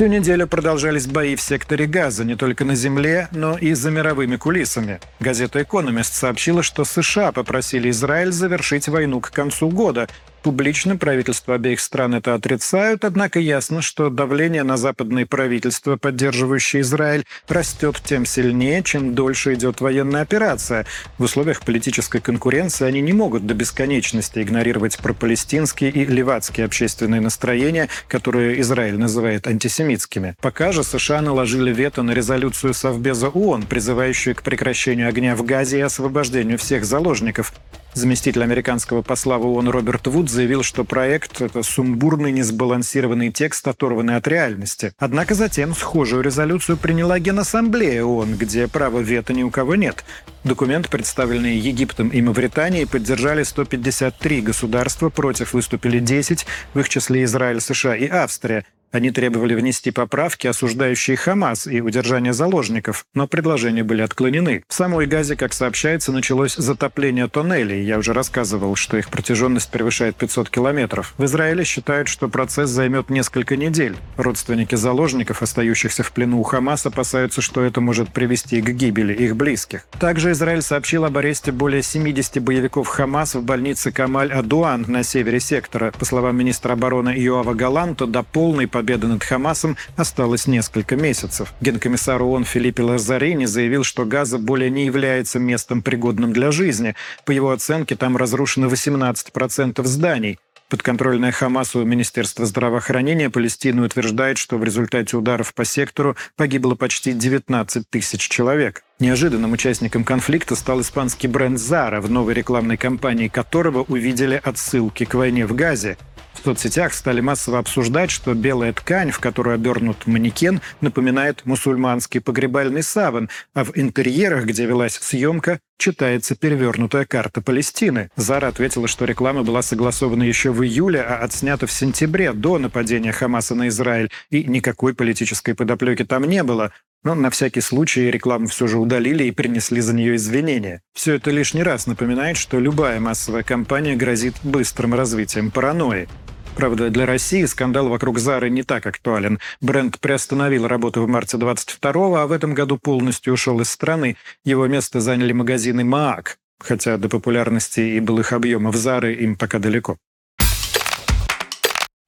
Всю 0.00 0.06
неделю 0.06 0.46
продолжались 0.46 1.06
бои 1.06 1.36
в 1.36 1.42
секторе 1.42 1.84
Газа 1.86 2.24
не 2.24 2.34
только 2.34 2.64
на 2.64 2.74
земле, 2.74 3.28
но 3.32 3.58
и 3.58 3.74
за 3.74 3.90
мировыми 3.90 4.36
кулисами. 4.36 4.98
Газета 5.20 5.62
«Экономист» 5.62 6.14
сообщила, 6.14 6.62
что 6.62 6.86
США 6.86 7.32
попросили 7.32 7.90
Израиль 7.90 8.32
завершить 8.32 8.88
войну 8.88 9.20
к 9.20 9.30
концу 9.30 9.68
года, 9.68 10.08
Публично 10.42 10.96
правительства 10.96 11.56
обеих 11.56 11.80
стран 11.80 12.14
это 12.14 12.34
отрицают, 12.34 13.04
однако 13.04 13.38
ясно, 13.38 13.82
что 13.82 14.08
давление 14.08 14.62
на 14.62 14.78
западные 14.78 15.26
правительства, 15.26 15.96
поддерживающие 15.96 16.80
Израиль, 16.80 17.26
растет 17.46 18.00
тем 18.02 18.24
сильнее, 18.24 18.82
чем 18.82 19.14
дольше 19.14 19.52
идет 19.52 19.82
военная 19.82 20.22
операция. 20.22 20.86
В 21.18 21.24
условиях 21.24 21.60
политической 21.60 22.22
конкуренции 22.22 22.86
они 22.86 23.02
не 23.02 23.12
могут 23.12 23.46
до 23.46 23.52
бесконечности 23.52 24.38
игнорировать 24.38 24.98
пропалестинские 24.98 25.90
и 25.90 26.06
левацкие 26.06 26.64
общественные 26.64 27.20
настроения, 27.20 27.88
которые 28.08 28.62
Израиль 28.62 28.98
называет 28.98 29.46
антисемитскими. 29.46 30.36
Пока 30.40 30.72
же 30.72 30.84
США 30.84 31.20
наложили 31.20 31.70
вето 31.70 32.02
на 32.02 32.12
резолюцию 32.12 32.72
Совбеза 32.72 33.28
ООН, 33.28 33.64
призывающую 33.64 34.34
к 34.34 34.42
прекращению 34.42 35.10
огня 35.10 35.36
в 35.36 35.44
Газе 35.44 35.80
и 35.80 35.82
освобождению 35.82 36.56
всех 36.56 36.86
заложников. 36.86 37.52
Заместитель 37.92 38.44
американского 38.44 39.02
посла 39.02 39.38
в 39.38 39.46
ООН 39.46 39.68
Роберт 39.68 40.06
Вуд 40.06 40.29
заявил, 40.30 40.62
что 40.62 40.84
проект— 40.84 41.40
это 41.42 41.62
сумбурный, 41.62 42.32
несбалансированный 42.32 43.30
текст, 43.30 43.66
оторванный 43.68 44.16
от 44.16 44.26
реальности. 44.26 44.92
Однако 44.98 45.34
затем 45.34 45.74
схожую 45.74 46.22
резолюцию 46.22 46.76
приняла 46.76 47.18
Генассамблея 47.18 48.04
ООН, 48.04 48.36
где 48.36 48.68
права 48.68 49.00
вето 49.00 49.32
ни 49.32 49.42
у 49.42 49.50
кого 49.50 49.74
нет. 49.74 50.04
Документ, 50.44 50.88
представленный 50.88 51.58
Египтом 51.58 52.08
и 52.08 52.22
Мавританией, 52.22 52.86
поддержали 52.86 53.42
153 53.42 54.40
государства, 54.40 55.10
против 55.10 55.52
выступили 55.52 55.98
10, 55.98 56.46
в 56.74 56.80
их 56.80 56.88
числе 56.88 57.24
Израиль, 57.24 57.60
США 57.60 57.94
и 57.96 58.08
Австрия. 58.08 58.64
Они 58.92 59.10
требовали 59.10 59.54
внести 59.54 59.90
поправки, 59.90 60.46
осуждающие 60.46 61.16
Хамас 61.16 61.66
и 61.66 61.80
удержание 61.80 62.32
заложников, 62.32 63.04
но 63.14 63.28
предложения 63.28 63.84
были 63.84 64.02
отклонены. 64.02 64.64
В 64.68 64.74
самой 64.74 65.06
Газе, 65.06 65.36
как 65.36 65.52
сообщается, 65.52 66.12
началось 66.12 66.56
затопление 66.56 67.28
тоннелей. 67.28 67.84
Я 67.84 67.98
уже 67.98 68.12
рассказывал, 68.12 68.74
что 68.74 68.96
их 68.96 69.08
протяженность 69.10 69.70
превышает 69.70 70.16
500 70.16 70.50
километров. 70.50 71.14
В 71.18 71.24
Израиле 71.24 71.64
считают, 71.64 72.08
что 72.08 72.28
процесс 72.28 72.70
займет 72.70 73.10
несколько 73.10 73.56
недель. 73.56 73.96
Родственники 74.16 74.74
заложников, 74.74 75.42
остающихся 75.42 76.02
в 76.02 76.12
плену 76.12 76.40
у 76.40 76.42
Хамас, 76.42 76.84
опасаются, 76.86 77.40
что 77.40 77.62
это 77.62 77.80
может 77.80 78.12
привести 78.12 78.60
к 78.60 78.70
гибели 78.70 79.12
их 79.12 79.36
близких. 79.36 79.86
Также 79.98 80.32
Израиль 80.32 80.62
сообщил 80.62 81.04
об 81.04 81.16
аресте 81.16 81.52
более 81.52 81.82
70 81.82 82.42
боевиков 82.42 82.88
Хамас 82.88 83.34
в 83.34 83.42
больнице 83.42 83.92
Камаль-Адуан 83.92 84.84
на 84.88 85.02
севере 85.04 85.38
сектора. 85.40 85.92
По 85.98 86.04
словам 86.04 86.36
министра 86.36 86.72
обороны 86.72 87.10
Иоава 87.10 87.54
Галанта, 87.54 88.06
до 88.06 88.22
полной 88.22 88.66
победы 88.80 89.08
над 89.08 89.22
Хамасом 89.22 89.76
осталось 89.96 90.46
несколько 90.46 90.96
месяцев. 90.96 91.52
Генкомиссар 91.60 92.22
ООН 92.22 92.46
Филиппе 92.46 92.82
Лазарини 92.82 93.44
заявил, 93.44 93.84
что 93.84 94.06
Газа 94.06 94.38
более 94.38 94.70
не 94.70 94.86
является 94.86 95.38
местом, 95.38 95.82
пригодным 95.82 96.32
для 96.32 96.50
жизни. 96.50 96.94
По 97.26 97.32
его 97.32 97.50
оценке, 97.50 97.94
там 97.94 98.16
разрушено 98.16 98.68
18% 98.68 99.84
зданий. 99.84 100.38
Подконтрольное 100.70 101.30
Хамасу 101.30 101.84
Министерство 101.84 102.46
здравоохранения 102.46 103.28
Палестины 103.28 103.82
утверждает, 103.82 104.38
что 104.38 104.56
в 104.56 104.64
результате 104.64 105.14
ударов 105.14 105.52
по 105.52 105.66
сектору 105.66 106.16
погибло 106.36 106.74
почти 106.74 107.12
19 107.12 107.90
тысяч 107.90 108.28
человек. 108.30 108.82
Неожиданным 108.98 109.52
участником 109.52 110.04
конфликта 110.04 110.56
стал 110.56 110.80
испанский 110.80 111.28
бренд 111.28 111.58
Zara, 111.58 112.00
в 112.00 112.10
новой 112.10 112.32
рекламной 112.32 112.78
кампании 112.78 113.28
которого 113.28 113.82
увидели 113.82 114.40
отсылки 114.42 115.04
к 115.04 115.12
войне 115.12 115.44
в 115.44 115.54
Газе. 115.54 115.98
В 116.40 116.44
соцсетях 116.44 116.94
стали 116.94 117.20
массово 117.20 117.58
обсуждать, 117.58 118.10
что 118.10 118.32
белая 118.32 118.72
ткань, 118.72 119.10
в 119.10 119.18
которую 119.18 119.54
обернут 119.54 120.06
манекен, 120.06 120.62
напоминает 120.80 121.44
мусульманский 121.44 122.22
погребальный 122.22 122.82
саван, 122.82 123.28
а 123.52 123.62
в 123.62 123.72
интерьерах, 123.74 124.46
где 124.46 124.64
велась 124.64 124.94
съемка, 124.94 125.60
читается 125.76 126.34
перевернутая 126.36 127.04
карта 127.04 127.42
Палестины. 127.42 128.10
Зара 128.16 128.48
ответила, 128.48 128.88
что 128.88 129.04
реклама 129.04 129.42
была 129.42 129.60
согласована 129.60 130.22
еще 130.22 130.50
в 130.50 130.64
июле, 130.64 131.02
а 131.02 131.18
отснята 131.18 131.66
в 131.66 131.72
сентябре, 131.72 132.32
до 132.32 132.58
нападения 132.58 133.12
Хамаса 133.12 133.54
на 133.54 133.68
Израиль, 133.68 134.10
и 134.30 134.44
никакой 134.44 134.94
политической 134.94 135.54
подоплеки 135.54 136.06
там 136.06 136.24
не 136.24 136.42
было. 136.42 136.72
Но 137.02 137.14
на 137.14 137.30
всякий 137.30 137.62
случай 137.62 138.10
рекламу 138.10 138.46
все 138.46 138.66
же 138.66 138.78
удалили 138.78 139.24
и 139.24 139.30
принесли 139.30 139.80
за 139.80 139.94
нее 139.94 140.16
извинения. 140.16 140.82
Все 140.92 141.14
это 141.14 141.30
лишний 141.30 141.62
раз 141.62 141.86
напоминает, 141.86 142.36
что 142.36 142.58
любая 142.58 143.00
массовая 143.00 143.42
кампания 143.42 143.96
грозит 143.96 144.34
быстрым 144.42 144.94
развитием 144.94 145.50
паранойи. 145.50 146.08
Правда, 146.56 146.90
для 146.90 147.06
России 147.06 147.44
скандал 147.46 147.88
вокруг 147.88 148.18
Зары 148.18 148.50
не 148.50 148.62
так 148.62 148.84
актуален. 148.84 149.38
Бренд 149.62 149.98
приостановил 149.98 150.66
работу 150.66 151.02
в 151.02 151.08
марте 151.08 151.38
22-го, 151.38 152.16
а 152.16 152.26
в 152.26 152.32
этом 152.32 152.52
году 152.52 152.76
полностью 152.76 153.32
ушел 153.32 153.60
из 153.60 153.70
страны. 153.70 154.16
Его 154.44 154.66
место 154.66 155.00
заняли 155.00 155.32
магазины 155.32 155.84
«Маак», 155.84 156.36
хотя 156.58 156.98
до 156.98 157.08
популярности 157.08 157.80
и 157.80 158.00
былых 158.00 158.34
объемов 158.34 158.76
Зары 158.76 159.14
им 159.14 159.36
пока 159.36 159.58
далеко. 159.58 159.96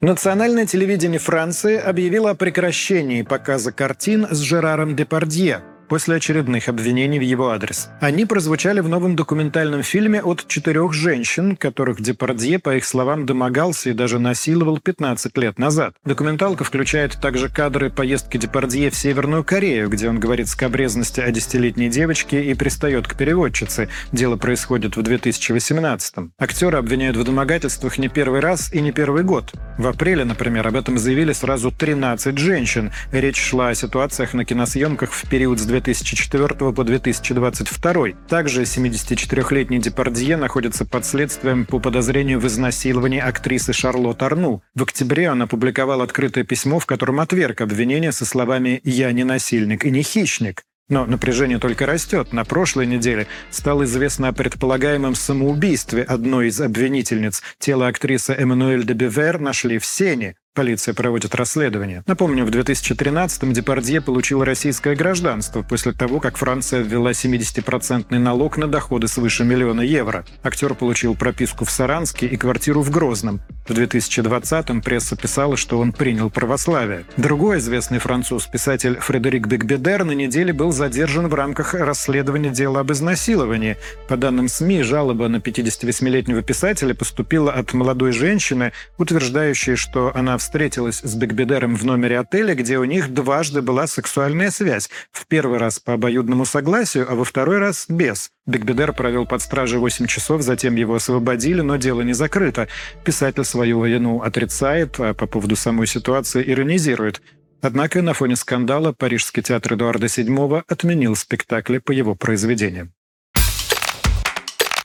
Национальное 0.03 0.67
телевидение 0.67 1.21
Франции 1.21 1.77
объявило 1.77 2.31
о 2.31 2.35
прекращении 2.35 3.23
показа 3.23 3.71
картин 3.71 4.27
с 4.29 4.41
Жераром 4.41 4.97
Депардье– 4.97 5.63
после 5.93 6.17
очередных 6.17 6.71
обвинений 6.71 7.19
в 7.19 7.23
его 7.23 7.51
адрес. 7.51 7.91
Они 8.01 8.25
прозвучали 8.25 8.81
в 8.81 8.89
новом 8.89 9.15
документальном 9.15 9.83
фильме 9.83 10.23
от 10.23 10.47
четырех 10.49 10.95
женщин, 10.95 11.55
которых 11.55 12.01
Депардье, 12.01 12.59
по 12.59 12.75
их 12.75 12.87
словам, 12.87 13.27
домогался 13.27 13.91
и 13.91 13.93
даже 13.93 14.19
насиловал 14.19 14.79
15 14.79 15.37
лет 15.37 15.59
назад. 15.59 15.95
Документалка 16.07 16.65
включает 16.65 17.21
также 17.21 17.51
кадры 17.51 17.91
поездки 17.91 18.39
Депардье 18.39 18.89
в 18.89 18.97
Северную 18.97 19.45
Корею, 19.45 19.91
где 19.91 20.09
он 20.09 20.19
говорит 20.19 20.49
скобрезности 20.49 21.21
о 21.21 21.31
десятилетней 21.31 21.91
девочке 21.91 22.43
и 22.43 22.55
пристает 22.55 23.07
к 23.07 23.15
переводчице. 23.15 23.91
Дело 24.13 24.39
происходит 24.39 24.97
в 24.97 25.03
2018 25.03 26.17
-м. 26.17 26.31
Актера 26.39 26.79
обвиняют 26.79 27.19
в 27.19 27.25
домогательствах 27.25 27.99
не 27.99 28.09
первый 28.09 28.41
раз 28.41 28.73
и 28.73 28.81
не 28.81 28.93
первый 28.93 29.25
год. 29.25 29.53
В 29.77 29.87
апреле, 29.87 30.25
например, 30.25 30.67
об 30.67 30.77
этом 30.77 30.97
заявили 30.97 31.35
сразу 31.35 31.71
13 31.71 32.39
женщин. 32.39 32.93
Речь 33.13 33.39
шла 33.39 33.69
о 33.69 33.75
ситуациях 33.75 34.33
на 34.33 34.47
киносъемках 34.47 35.13
в 35.13 35.29
период 35.29 35.61
с 35.61 35.67
2004 35.83 36.73
по 36.73 36.85
2022. 36.85 38.07
Также 38.29 38.63
74-летний 38.63 39.79
Депардье 39.79 40.37
находится 40.37 40.85
под 40.85 41.05
следствием 41.05 41.67
по 41.67 41.81
подозрению 41.81 42.39
в 42.39 42.47
изнасиловании 42.47 43.19
актрисы 43.19 43.73
Шарлотт 43.73 44.23
Арну. 44.23 44.63
В 44.75 44.85
октябре 44.85 45.31
он 45.31 45.43
опубликовал 45.43 46.03
открытое 46.03 46.45
письмо, 46.45 46.79
в 46.79 46.87
котором 46.87 47.19
отверг 47.21 47.61
обвинения 47.61 48.13
со 48.13 48.25
словами 48.25 48.81
«Я 48.85 49.11
не 49.13 49.25
насильник 49.25 49.85
и 49.85 49.91
не 49.91 50.03
хищник». 50.03 50.63
Но 50.89 51.07
напряжение 51.07 51.59
только 51.59 51.87
растет. 51.87 52.33
На 52.33 52.45
прошлой 52.45 52.87
неделе 52.87 53.27
стало 53.51 53.85
известно 53.85 54.29
о 54.29 54.33
предполагаемом 54.33 55.15
самоубийстве 55.15 56.03
одной 56.03 56.49
из 56.49 56.61
обвинительниц. 56.61 57.43
Тело 57.59 57.89
актрисы 57.89 58.33
Эммануэль 58.33 58.85
де 58.85 58.93
Бивер 58.93 59.41
нашли 59.41 59.79
в 59.79 59.87
Сене. 59.87 60.37
Полиция 60.55 60.93
проводит 60.93 61.35
расследование. 61.35 62.05
Напомню, 62.07 62.45
в 62.45 62.51
2013-м 62.51 63.55
Депардье 63.55 64.03
получил 64.03 64.45
российское 64.45 64.95
гражданство 64.95 65.63
после 65.63 65.93
того, 65.93 66.21
как 66.21 66.37
Франция 66.37 66.83
ввела 66.83 67.13
70-процентный 67.13 68.19
налог 68.19 68.59
на 68.59 68.69
доходы 68.69 69.09
свыше 69.09 69.45
миллиона 69.45 69.81
евро. 69.81 70.27
Актер 70.43 70.75
получил 70.75 71.15
прописку 71.15 71.65
в 71.65 71.71
Саранске 71.71 72.27
и 72.27 72.37
квартиру 72.37 72.83
в 72.83 72.91
Грозном. 72.91 73.41
В 73.67 73.71
2020-м 73.71 74.83
пресса 74.83 75.17
писала, 75.17 75.57
что 75.57 75.79
он 75.79 75.91
принял 75.93 76.29
православие. 76.29 77.07
Другой 77.17 77.57
известный 77.57 77.99
француз, 77.99 78.47
писатель 78.47 78.99
Фредерик 78.99 79.47
Бекбедер, 79.47 80.05
на 80.05 80.13
неделе 80.13 80.53
был 80.53 80.71
задержан 80.73 81.29
в 81.29 81.35
рамках 81.35 81.73
расследования 81.73 82.51
дела 82.51 82.81
об 82.81 82.93
изнасиловании. 82.93 83.79
По 84.07 84.19
данным 84.19 84.49
СМИ, 84.49 84.83
жалоба 84.83 85.29
на 85.29 85.37
58-летнего 85.37 86.43
писателя 86.43 86.93
поступила 86.93 87.53
от 87.53 87.73
молодой 87.73 88.13
женщины, 88.13 88.73
утверждающей, 88.99 89.77
что 89.77 90.13
она 90.15 90.35
встретилась 90.43 91.01
с 91.01 91.15
Бекбедером 91.15 91.77
в 91.77 91.85
номере 91.85 92.19
отеля, 92.19 92.55
где 92.55 92.79
у 92.79 92.85
них 92.85 93.15
дважды 93.15 93.63
была 93.63 93.87
сексуальная 93.87 94.51
связь. 94.51 94.91
В 95.11 95.27
первый 95.27 95.59
раз 95.59 95.79
по 95.79 95.95
обоюдному 95.95 96.45
согласию, 96.45 97.07
а 97.11 97.15
во 97.15 97.25
второй 97.25 97.59
раз 97.59 97.87
без. 97.89 98.31
Бекбедер 98.45 98.93
провел 98.93 99.25
под 99.25 99.41
стражей 99.41 99.79
8 99.79 100.07
часов, 100.07 100.43
затем 100.43 100.75
его 100.75 100.97
освободили, 100.97 101.61
но 101.61 101.77
дело 101.77 102.03
не 102.03 102.13
закрыто. 102.13 102.69
Писатель 103.05 103.45
свою 103.45 103.83
вину 103.85 104.21
отрицает, 104.21 104.97
а 104.99 105.15
по 105.15 105.27
поводу 105.27 105.57
самой 105.57 105.87
ситуации 105.87 106.45
иронизирует. 106.47 107.23
Однако 107.63 108.03
на 108.03 108.13
фоне 108.13 108.35
скандала 108.35 108.93
Парижский 108.93 109.43
театр 109.43 109.75
Эдуарда 109.75 110.07
VII 110.07 110.65
отменил 110.67 111.15
спектакли 111.15 111.79
по 111.79 111.93
его 111.93 112.17
произведениям. 112.17 112.93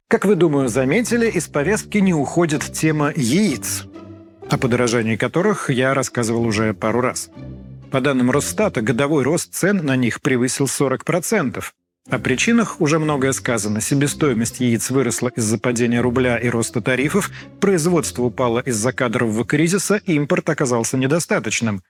Как 0.07 0.23
вы, 0.23 0.35
думаю, 0.35 0.69
заметили, 0.69 1.27
из 1.27 1.47
повестки 1.47 1.97
не 1.97 2.13
уходит 2.13 2.61
тема 2.61 3.11
яиц 3.13 3.83
о 4.49 4.57
подорожании 4.57 5.15
которых 5.15 5.69
я 5.69 5.93
рассказывал 5.93 6.45
уже 6.45 6.73
пару 6.73 7.01
раз. 7.01 7.29
По 7.91 8.01
данным 8.01 8.31
Росстата, 8.31 8.81
годовой 8.81 9.23
рост 9.23 9.53
цен 9.53 9.85
на 9.85 9.95
них 9.95 10.21
превысил 10.21 10.65
40%. 10.65 11.63
О 12.09 12.19
причинах 12.19 12.79
уже 12.79 12.99
многое 12.99 13.33
сказано. 13.33 13.81
Себестоимость 13.81 14.61
яиц 14.61 14.89
выросла 14.89 15.29
из-за 15.29 15.57
падения 15.57 15.99
рубля 15.99 16.37
и 16.37 16.47
роста 16.49 16.81
тарифов, 16.81 17.31
производство 17.59 18.23
упало 18.23 18.59
из-за 18.59 18.93
кадрового 18.93 19.45
кризиса, 19.45 20.01
импорт 20.05 20.49
оказался 20.49 20.97
недостаточным. 20.97 21.81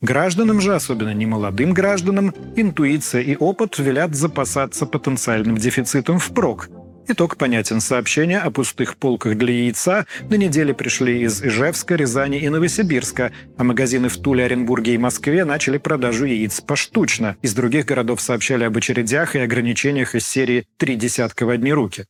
Гражданам 0.00 0.60
же, 0.60 0.74
особенно 0.74 1.14
немолодым 1.14 1.72
гражданам, 1.72 2.34
интуиция 2.56 3.22
и 3.22 3.36
опыт 3.36 3.78
велят 3.78 4.14
запасаться 4.14 4.86
потенциальным 4.86 5.56
дефицитом 5.56 6.18
впрок– 6.18 6.68
Итог 7.06 7.36
понятен. 7.36 7.80
Сообщения 7.80 8.38
о 8.38 8.50
пустых 8.50 8.96
полках 8.96 9.36
для 9.36 9.52
яйца 9.52 10.06
на 10.30 10.36
неделе 10.36 10.72
пришли 10.72 11.22
из 11.22 11.42
Ижевска, 11.42 11.96
Рязани 11.96 12.38
и 12.38 12.48
Новосибирска, 12.48 13.30
а 13.58 13.64
магазины 13.64 14.08
в 14.08 14.16
Туле, 14.16 14.44
Оренбурге 14.46 14.94
и 14.94 14.98
Москве 14.98 15.44
начали 15.44 15.76
продажу 15.76 16.24
яиц 16.24 16.62
поштучно. 16.62 17.36
Из 17.42 17.52
других 17.52 17.84
городов 17.84 18.22
сообщали 18.22 18.64
об 18.64 18.76
очередях 18.78 19.36
и 19.36 19.40
ограничениях 19.40 20.14
из 20.14 20.26
серии 20.26 20.66
«Три 20.78 20.96
десятка 20.96 21.44
в 21.44 21.50
одни 21.50 21.74
руки». 21.74 22.06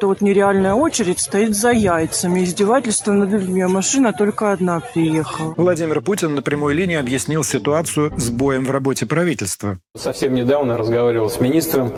Это 0.00 0.06
вот 0.06 0.22
нереальная 0.22 0.72
очередь 0.72 1.20
стоит 1.20 1.54
за 1.54 1.72
яйцами. 1.72 2.42
Издевательство 2.42 3.12
над 3.12 3.28
людьми. 3.32 3.60
А 3.60 3.68
машина 3.68 4.14
только 4.14 4.50
одна 4.50 4.80
приехала. 4.80 5.52
Владимир 5.58 6.00
Путин 6.00 6.34
на 6.34 6.40
прямой 6.40 6.72
линии 6.72 6.96
объяснил 6.96 7.44
ситуацию 7.44 8.10
с 8.16 8.30
боем 8.30 8.64
в 8.64 8.70
работе 8.70 9.04
правительства. 9.04 9.78
Совсем 9.94 10.32
недавно 10.32 10.78
разговаривал 10.78 11.28
с 11.28 11.38
министром 11.38 11.92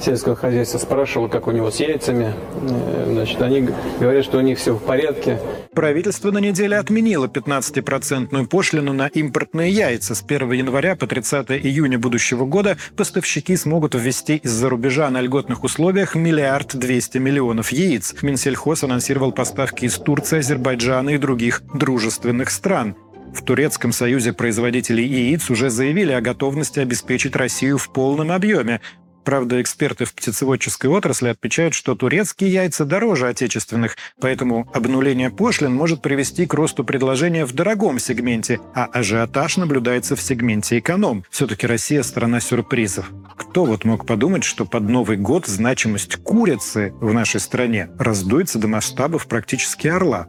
сельского 0.00 0.36
хозяйства, 0.36 0.78
спрашивал, 0.78 1.28
как 1.28 1.48
у 1.48 1.50
него 1.50 1.72
с 1.72 1.80
яйцами. 1.80 2.32
Э, 2.62 3.06
Значит, 3.08 3.42
они 3.42 3.68
говорят, 3.98 4.24
что 4.24 4.38
у 4.38 4.40
них 4.40 4.58
все 4.58 4.74
в 4.74 4.80
порядке. 4.80 5.40
Правительство 5.74 6.30
на 6.30 6.38
неделе 6.38 6.76
отменило 6.76 7.26
15-процентную 7.26 8.46
пошлину 8.46 8.92
на 8.92 9.08
импортные 9.08 9.72
яйца. 9.72 10.14
С 10.14 10.22
1 10.22 10.52
января 10.52 10.94
по 10.94 11.08
30 11.08 11.50
июня 11.50 11.98
будущего 11.98 12.44
года 12.44 12.76
поставщики 12.96 13.56
смогут 13.56 13.96
ввести 13.96 14.36
из-за 14.36 14.68
рубежа 14.68 15.10
на 15.10 15.20
льготных 15.20 15.64
условиях 15.64 16.14
миллиард 16.14 16.76
двести 16.76 17.18
миллионов 17.18 17.47
яиц. 17.70 18.14
Минсельхоз 18.22 18.84
анонсировал 18.84 19.32
поставки 19.32 19.84
из 19.84 19.96
Турции, 19.96 20.38
Азербайджана 20.38 21.10
и 21.10 21.18
других 21.18 21.62
дружественных 21.74 22.50
стран. 22.50 22.96
В 23.34 23.42
Турецком 23.42 23.92
союзе 23.92 24.32
производителей 24.32 25.06
яиц 25.06 25.50
уже 25.50 25.70
заявили 25.70 26.12
о 26.12 26.20
готовности 26.20 26.80
обеспечить 26.80 27.36
Россию 27.36 27.78
в 27.78 27.92
полном 27.92 28.32
объеме. 28.32 28.80
Правда, 29.24 29.60
эксперты 29.60 30.04
в 30.04 30.14
птицеводческой 30.14 30.90
отрасли 30.90 31.28
отмечают, 31.28 31.74
что 31.74 31.94
турецкие 31.94 32.52
яйца 32.52 32.84
дороже 32.84 33.28
отечественных, 33.28 33.96
поэтому 34.20 34.70
обнуление 34.72 35.30
пошлин 35.30 35.74
может 35.74 36.02
привести 36.02 36.46
к 36.46 36.54
росту 36.54 36.84
предложения 36.84 37.44
в 37.44 37.52
дорогом 37.52 37.98
сегменте, 37.98 38.60
а 38.74 38.86
ажиотаж 38.86 39.56
наблюдается 39.58 40.16
в 40.16 40.22
сегменте 40.22 40.78
эконом. 40.78 41.24
Все-таки 41.30 41.66
Россия– 41.66 42.02
страна 42.04 42.40
сюрпризов. 42.40 43.10
Кто 43.36 43.64
вот 43.64 43.84
мог 43.84 44.06
подумать, 44.06 44.44
что 44.44 44.64
под 44.64 44.88
Новый 44.88 45.16
год 45.16 45.46
значимость 45.46 46.16
курицы 46.16 46.92
в 47.00 47.12
нашей 47.12 47.40
стране 47.40 47.90
раздуется 47.98 48.58
до 48.58 48.68
масштабов 48.68 49.26
практически 49.26 49.88
орла? 49.88 50.28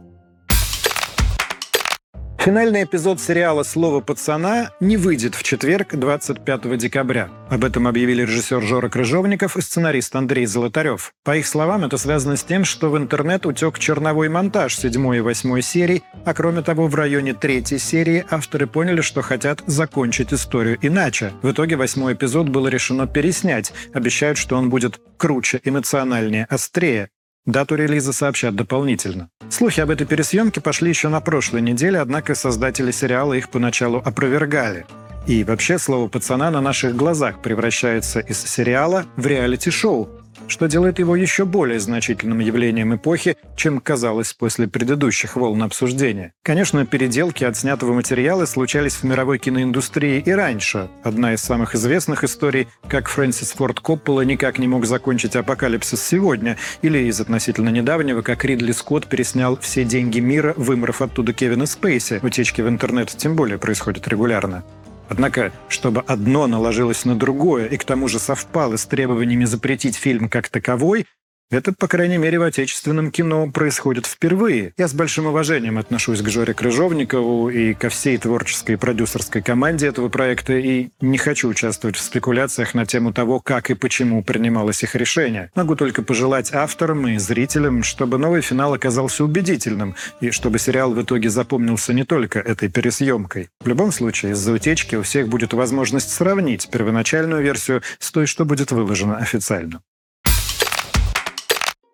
Финальный 2.40 2.84
эпизод 2.84 3.20
сериала 3.20 3.64
«Слово 3.64 4.00
пацана» 4.00 4.70
не 4.80 4.96
выйдет 4.96 5.34
в 5.34 5.42
четверг, 5.42 5.94
25 5.94 6.78
декабря. 6.78 7.28
Об 7.50 7.66
этом 7.66 7.86
объявили 7.86 8.22
режиссер 8.22 8.62
Жора 8.62 8.88
Крыжовников 8.88 9.58
и 9.58 9.60
сценарист 9.60 10.16
Андрей 10.16 10.46
Золотарев. 10.46 11.12
По 11.22 11.36
их 11.36 11.46
словам, 11.46 11.84
это 11.84 11.98
связано 11.98 12.36
с 12.36 12.42
тем, 12.42 12.64
что 12.64 12.88
в 12.88 12.96
интернет 12.96 13.44
утек 13.44 13.78
черновой 13.78 14.30
монтаж 14.30 14.74
седьмой 14.74 15.18
и 15.18 15.20
восьмой 15.20 15.60
серий, 15.60 16.02
а 16.24 16.32
кроме 16.32 16.62
того, 16.62 16.86
в 16.86 16.94
районе 16.94 17.34
третьей 17.34 17.76
серии 17.76 18.24
авторы 18.30 18.66
поняли, 18.66 19.02
что 19.02 19.20
хотят 19.20 19.62
закончить 19.66 20.32
историю 20.32 20.78
иначе. 20.80 21.34
В 21.42 21.50
итоге 21.50 21.76
восьмой 21.76 22.14
эпизод 22.14 22.48
было 22.48 22.68
решено 22.68 23.06
переснять. 23.06 23.74
Обещают, 23.92 24.38
что 24.38 24.56
он 24.56 24.70
будет 24.70 24.98
круче, 25.18 25.60
эмоциональнее, 25.62 26.46
острее. 26.48 27.10
Дату 27.50 27.74
релиза 27.74 28.12
сообщат 28.12 28.54
дополнительно. 28.54 29.28
Слухи 29.48 29.80
об 29.80 29.90
этой 29.90 30.06
пересъемке 30.06 30.60
пошли 30.60 30.90
еще 30.90 31.08
на 31.08 31.20
прошлой 31.20 31.62
неделе, 31.62 31.98
однако 31.98 32.36
создатели 32.36 32.92
сериала 32.92 33.32
их 33.34 33.48
поначалу 33.48 34.00
опровергали. 34.04 34.86
И 35.26 35.42
вообще 35.42 35.78
слово 35.78 36.08
«пацана» 36.08 36.50
на 36.52 36.60
наших 36.60 36.94
глазах 36.94 37.42
превращается 37.42 38.20
из 38.20 38.38
сериала 38.38 39.04
в 39.16 39.26
реалити-шоу, 39.26 40.08
что 40.48 40.66
делает 40.66 40.98
его 40.98 41.16
еще 41.16 41.44
более 41.44 41.80
значительным 41.80 42.40
явлением 42.40 42.94
эпохи, 42.94 43.36
чем 43.56 43.80
казалось 43.80 44.32
после 44.32 44.68
предыдущих 44.68 45.36
волн 45.36 45.62
обсуждения. 45.62 46.32
Конечно, 46.42 46.86
переделки 46.86 47.44
отснятого 47.44 47.92
материала 47.92 48.46
случались 48.46 48.94
в 48.94 49.04
мировой 49.04 49.38
киноиндустрии 49.38 50.22
и 50.24 50.30
раньше. 50.32 50.88
Одна 51.02 51.34
из 51.34 51.40
самых 51.40 51.74
известных 51.74 52.24
историй, 52.24 52.68
как 52.88 53.08
Фрэнсис 53.08 53.52
Форд 53.52 53.80
Коппола 53.80 54.22
никак 54.22 54.58
не 54.58 54.68
мог 54.68 54.86
закончить 54.86 55.36
«Апокалипсис 55.36 56.02
сегодня», 56.02 56.56
или 56.82 56.98
из 56.98 57.20
относительно 57.20 57.70
недавнего, 57.70 58.22
как 58.22 58.44
Ридли 58.44 58.72
Скотт 58.72 59.06
переснял 59.06 59.58
«Все 59.58 59.84
деньги 59.84 60.20
мира», 60.20 60.54
вымрав 60.56 61.02
оттуда 61.02 61.32
Кевина 61.32 61.66
Спейси. 61.66 62.20
Утечки 62.22 62.60
в 62.60 62.68
интернет 62.68 63.08
тем 63.08 63.36
более 63.36 63.58
происходят 63.58 64.06
регулярно. 64.08 64.64
Однако, 65.10 65.52
чтобы 65.68 66.02
одно 66.06 66.46
наложилось 66.46 67.04
на 67.04 67.16
другое 67.16 67.66
и 67.66 67.76
к 67.76 67.82
тому 67.82 68.06
же 68.06 68.20
совпало 68.20 68.76
с 68.76 68.86
требованиями 68.86 69.44
запретить 69.44 69.96
фильм 69.96 70.28
как 70.28 70.48
таковой, 70.48 71.04
это, 71.50 71.72
по 71.72 71.88
крайней 71.88 72.16
мере, 72.16 72.38
в 72.38 72.42
отечественном 72.42 73.10
кино 73.10 73.50
происходит 73.50 74.06
впервые. 74.06 74.72
Я 74.76 74.88
с 74.88 74.94
большим 74.94 75.26
уважением 75.26 75.78
отношусь 75.78 76.22
к 76.22 76.28
Жоре 76.28 76.54
Крыжовникову 76.54 77.50
и 77.50 77.74
ко 77.74 77.88
всей 77.88 78.16
творческой 78.18 78.72
и 78.72 78.76
продюсерской 78.76 79.42
команде 79.42 79.88
этого 79.88 80.08
проекта 80.08 80.54
и 80.54 80.90
не 81.00 81.18
хочу 81.18 81.48
участвовать 81.48 81.96
в 81.96 82.00
спекуляциях 82.00 82.74
на 82.74 82.86
тему 82.86 83.12
того, 83.12 83.40
как 83.40 83.70
и 83.70 83.74
почему 83.74 84.22
принималось 84.22 84.82
их 84.82 84.94
решение. 84.94 85.50
Могу 85.54 85.74
только 85.74 86.02
пожелать 86.02 86.52
авторам 86.52 87.06
и 87.08 87.18
зрителям, 87.18 87.82
чтобы 87.82 88.18
новый 88.18 88.42
финал 88.42 88.74
оказался 88.74 89.24
убедительным 89.24 89.96
и 90.20 90.30
чтобы 90.30 90.58
сериал 90.58 90.92
в 90.92 91.02
итоге 91.02 91.30
запомнился 91.30 91.92
не 91.92 92.04
только 92.04 92.38
этой 92.38 92.68
пересъемкой. 92.68 93.48
В 93.60 93.68
любом 93.68 93.92
случае, 93.92 94.32
из-за 94.32 94.52
утечки 94.52 94.94
у 94.94 95.02
всех 95.02 95.28
будет 95.28 95.52
возможность 95.52 96.10
сравнить 96.10 96.70
первоначальную 96.70 97.42
версию 97.42 97.82
с 97.98 98.10
той, 98.12 98.26
что 98.26 98.44
будет 98.44 98.70
выложено 98.70 99.16
официально. 99.16 99.80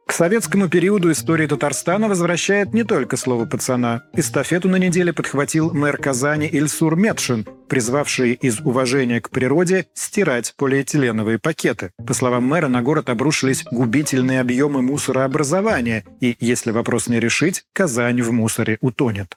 К 0.06 0.12
советскому 0.12 0.68
периоду 0.68 1.10
истории 1.10 1.48
Татарстана 1.48 2.08
возвращает 2.08 2.72
не 2.72 2.84
только 2.84 3.16
слово 3.16 3.44
«пацана». 3.44 4.04
Эстафету 4.14 4.68
на 4.68 4.76
неделе 4.76 5.12
подхватил 5.12 5.74
мэр 5.74 5.98
Казани 5.98 6.46
Ильсур 6.46 6.94
Метшин, 6.94 7.44
призвавший 7.66 8.34
из 8.34 8.60
уважения 8.60 9.20
к 9.20 9.30
природе 9.30 9.86
стирать 9.94 10.54
полиэтиленовые 10.56 11.40
пакеты. 11.40 11.90
По 12.06 12.14
словам 12.14 12.44
мэра, 12.44 12.68
на 12.68 12.82
город 12.82 13.10
обрушились 13.10 13.64
губительные 13.64 14.40
объемы 14.40 14.80
мусорообразования, 14.80 16.04
и, 16.20 16.36
если 16.38 16.70
вопрос 16.70 17.08
не 17.08 17.18
решить, 17.18 17.64
Казань 17.72 18.22
в 18.22 18.30
мусоре 18.30 18.78
утонет. 18.80 19.36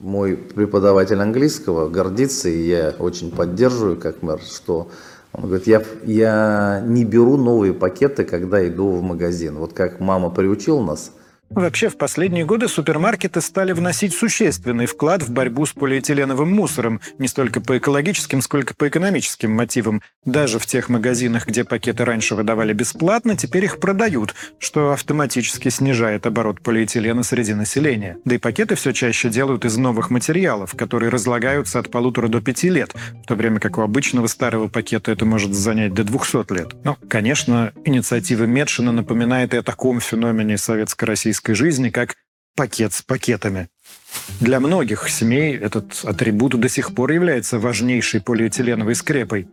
Мой 0.00 0.36
преподаватель 0.36 1.20
английского 1.20 1.88
гордится, 1.88 2.48
и 2.48 2.66
я 2.66 2.94
очень 2.98 3.30
поддерживаю 3.30 3.96
как 3.96 4.22
мэр, 4.22 4.40
что 4.40 4.90
он 5.32 5.44
говорит, 5.44 5.66
я, 5.66 5.82
я 6.04 6.82
не 6.84 7.04
беру 7.04 7.36
новые 7.36 7.74
пакеты, 7.74 8.24
когда 8.24 8.66
иду 8.66 8.92
в 8.92 9.02
магазин. 9.02 9.56
Вот 9.56 9.72
как 9.72 10.00
мама 10.00 10.30
приучила 10.30 10.82
нас, 10.82 11.12
Вообще, 11.50 11.88
в 11.88 11.96
последние 11.96 12.44
годы 12.44 12.68
супермаркеты 12.68 13.40
стали 13.40 13.72
вносить 13.72 14.14
существенный 14.14 14.86
вклад 14.86 15.22
в 15.22 15.30
борьбу 15.30 15.64
с 15.64 15.72
полиэтиленовым 15.72 16.52
мусором, 16.52 17.00
не 17.18 17.26
столько 17.26 17.60
по 17.60 17.78
экологическим, 17.78 18.42
сколько 18.42 18.74
по 18.74 18.88
экономическим 18.88 19.50
мотивам. 19.52 20.02
Даже 20.26 20.58
в 20.58 20.66
тех 20.66 20.90
магазинах, 20.90 21.46
где 21.46 21.64
пакеты 21.64 22.04
раньше 22.04 22.34
выдавали 22.34 22.74
бесплатно, 22.74 23.34
теперь 23.34 23.64
их 23.64 23.80
продают, 23.80 24.34
что 24.58 24.92
автоматически 24.92 25.70
снижает 25.70 26.26
оборот 26.26 26.60
полиэтилена 26.60 27.22
среди 27.22 27.54
населения. 27.54 28.18
Да 28.24 28.34
и 28.34 28.38
пакеты 28.38 28.74
все 28.74 28.92
чаще 28.92 29.30
делают 29.30 29.64
из 29.64 29.76
новых 29.78 30.10
материалов, 30.10 30.74
которые 30.76 31.08
разлагаются 31.08 31.78
от 31.78 31.90
полутора 31.90 32.28
до 32.28 32.42
пяти 32.42 32.68
лет, 32.68 32.94
в 33.22 33.26
то 33.26 33.34
время 33.34 33.58
как 33.58 33.78
у 33.78 33.82
обычного 33.82 34.26
старого 34.26 34.68
пакета 34.68 35.12
это 35.12 35.24
может 35.24 35.54
занять 35.54 35.94
до 35.94 36.04
200 36.04 36.52
лет. 36.52 36.74
Но, 36.84 36.98
конечно, 37.08 37.72
инициатива 37.86 38.44
Медшина 38.44 38.92
напоминает 38.92 39.54
и 39.54 39.56
о 39.56 39.62
таком 39.62 40.00
феномене 40.00 40.58
советско-российской 40.58 41.37
человеческой 41.38 41.54
жизни 41.54 41.90
как 41.90 42.14
пакет 42.56 42.92
с 42.92 43.02
пакетами. 43.02 43.68
Для 44.40 44.60
многих 44.60 45.08
семей 45.08 45.56
этот 45.56 46.04
атрибут 46.04 46.58
до 46.58 46.68
сих 46.68 46.94
пор 46.94 47.12
является 47.12 47.58
важнейшей 47.58 48.20
полиэтиленовой 48.20 48.94
скрепой. 48.94 49.48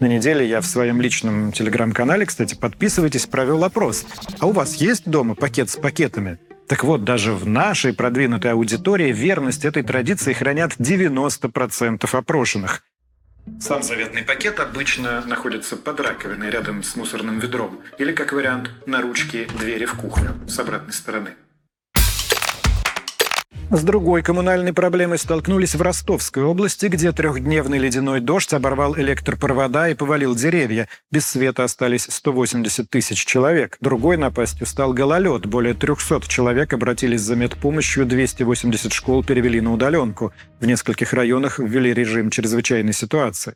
На 0.00 0.06
неделе 0.06 0.48
я 0.48 0.60
в 0.60 0.66
своем 0.66 1.00
личном 1.00 1.52
телеграм-канале, 1.52 2.26
кстати, 2.26 2.54
подписывайтесь, 2.54 3.26
провел 3.26 3.64
опрос. 3.64 4.06
А 4.38 4.46
у 4.46 4.52
вас 4.52 4.76
есть 4.76 5.08
дома 5.08 5.34
пакет 5.34 5.70
с 5.70 5.76
пакетами? 5.76 6.38
Так 6.68 6.84
вот, 6.84 7.04
даже 7.04 7.32
в 7.32 7.46
нашей 7.46 7.92
продвинутой 7.92 8.52
аудитории 8.52 9.12
верность 9.12 9.64
этой 9.64 9.82
традиции 9.82 10.32
хранят 10.32 10.72
90% 10.78 12.08
опрошенных. 12.12 12.82
Сам 13.60 13.82
заветный 13.82 14.22
пакет 14.22 14.60
обычно 14.60 15.20
находится 15.22 15.76
под 15.76 16.00
раковиной 16.00 16.50
рядом 16.50 16.82
с 16.82 16.94
мусорным 16.96 17.38
ведром 17.40 17.80
или, 17.98 18.12
как 18.12 18.32
вариант, 18.32 18.70
на 18.86 19.00
ручке 19.00 19.48
двери 19.58 19.84
в 19.84 19.94
кухню 19.94 20.38
с 20.48 20.58
обратной 20.58 20.92
стороны. 20.92 21.34
С 23.70 23.82
другой 23.82 24.22
коммунальной 24.22 24.72
проблемой 24.72 25.18
столкнулись 25.18 25.74
в 25.74 25.82
Ростовской 25.82 26.42
области, 26.42 26.86
где 26.86 27.12
трехдневный 27.12 27.76
ледяной 27.76 28.20
дождь 28.20 28.54
оборвал 28.54 28.96
электропровода 28.96 29.90
и 29.90 29.94
повалил 29.94 30.34
деревья. 30.34 30.88
Без 31.10 31.26
света 31.26 31.64
остались 31.64 32.06
180 32.08 32.88
тысяч 32.88 33.26
человек. 33.26 33.76
Другой 33.82 34.16
напастью 34.16 34.66
стал 34.66 34.94
гололед. 34.94 35.44
Более 35.44 35.74
300 35.74 36.22
человек 36.28 36.72
обратились 36.72 37.20
за 37.20 37.36
медпомощью, 37.36 38.06
280 38.06 38.90
школ 38.90 39.22
перевели 39.22 39.60
на 39.60 39.74
удаленку. 39.74 40.32
В 40.60 40.66
нескольких 40.66 41.12
районах 41.12 41.58
ввели 41.58 41.92
режим 41.92 42.30
чрезвычайной 42.30 42.94
ситуации. 42.94 43.54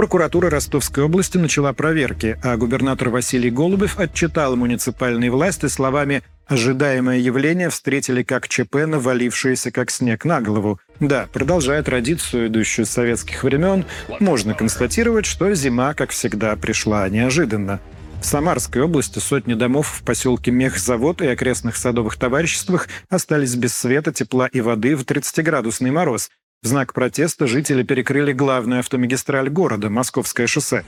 Прокуратура 0.00 0.48
Ростовской 0.48 1.04
области 1.04 1.36
начала 1.36 1.74
проверки, 1.74 2.38
а 2.42 2.56
губернатор 2.56 3.10
Василий 3.10 3.50
Голубев 3.50 3.98
отчитал 3.98 4.56
муниципальные 4.56 5.30
власти 5.30 5.66
словами 5.66 6.22
«Ожидаемое 6.46 7.18
явление 7.18 7.68
встретили 7.68 8.22
как 8.22 8.48
ЧП, 8.48 8.76
навалившееся 8.86 9.70
как 9.70 9.90
снег 9.90 10.24
на 10.24 10.40
голову». 10.40 10.80
Да, 11.00 11.28
продолжая 11.30 11.82
традицию, 11.82 12.46
идущую 12.46 12.86
с 12.86 12.90
советских 12.90 13.44
времен, 13.44 13.84
можно 14.20 14.54
констатировать, 14.54 15.26
что 15.26 15.52
зима, 15.52 15.92
как 15.92 16.12
всегда, 16.12 16.56
пришла 16.56 17.06
неожиданно. 17.10 17.78
В 18.22 18.24
Самарской 18.24 18.80
области 18.80 19.18
сотни 19.18 19.52
домов 19.52 19.98
в 20.00 20.02
поселке 20.02 20.50
Мехзавод 20.50 21.20
и 21.20 21.26
окрестных 21.26 21.76
садовых 21.76 22.16
товариществах 22.16 22.88
остались 23.10 23.54
без 23.54 23.74
света, 23.74 24.14
тепла 24.14 24.46
и 24.46 24.62
воды 24.62 24.96
в 24.96 25.02
30-градусный 25.02 25.90
мороз. 25.90 26.30
В 26.62 26.66
знак 26.66 26.92
протеста 26.92 27.46
жители 27.46 27.82
перекрыли 27.82 28.32
главную 28.32 28.80
автомагистраль 28.80 29.48
города– 29.48 29.88
Московское 29.90 30.46
шоссе. 30.46 30.84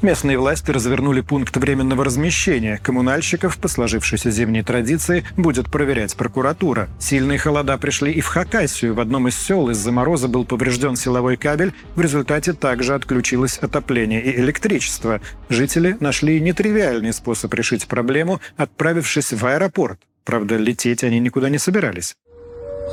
Местные 0.00 0.38
власти 0.38 0.70
развернули 0.70 1.20
пункт 1.20 1.54
временного 1.58 2.06
размещения. 2.06 2.80
Коммунальщиков, 2.82 3.58
по 3.58 3.68
сложившейся 3.68 4.30
зимней 4.30 4.62
традиции, 4.62 5.26
будет 5.36 5.70
проверять 5.70 6.16
прокуратура. 6.16 6.88
Сильные 6.98 7.38
холода 7.38 7.76
пришли 7.76 8.10
и 8.12 8.22
в 8.22 8.28
Хакасию. 8.28 8.94
В 8.94 9.00
одном 9.00 9.28
из 9.28 9.36
сел 9.36 9.68
из-за 9.68 9.92
мороза 9.92 10.26
был 10.26 10.46
поврежден 10.46 10.96
силовой 10.96 11.36
кабель. 11.36 11.74
В 11.96 12.00
результате 12.00 12.54
также 12.54 12.94
отключилось 12.94 13.58
отопление 13.58 14.22
и 14.24 14.40
электричество. 14.40 15.20
Жители 15.50 15.98
нашли 16.00 16.40
нетривиальный 16.40 17.12
способ 17.12 17.52
решить 17.52 17.88
проблему, 17.88 18.40
отправившись 18.56 19.34
в 19.34 19.44
аэропорт. 19.44 20.00
Правда, 20.28 20.56
лететь 20.56 21.04
они 21.04 21.20
никуда 21.20 21.48
не 21.48 21.56
собирались. 21.56 22.14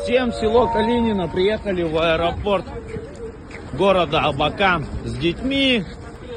Всем 0.04 0.32
село 0.32 0.72
Калинино 0.72 1.28
приехали 1.28 1.84
в 1.84 1.98
аэропорт 1.98 2.66
города 3.74 4.22
Абакан 4.22 4.88
с 5.04 5.18
детьми, 5.18 5.84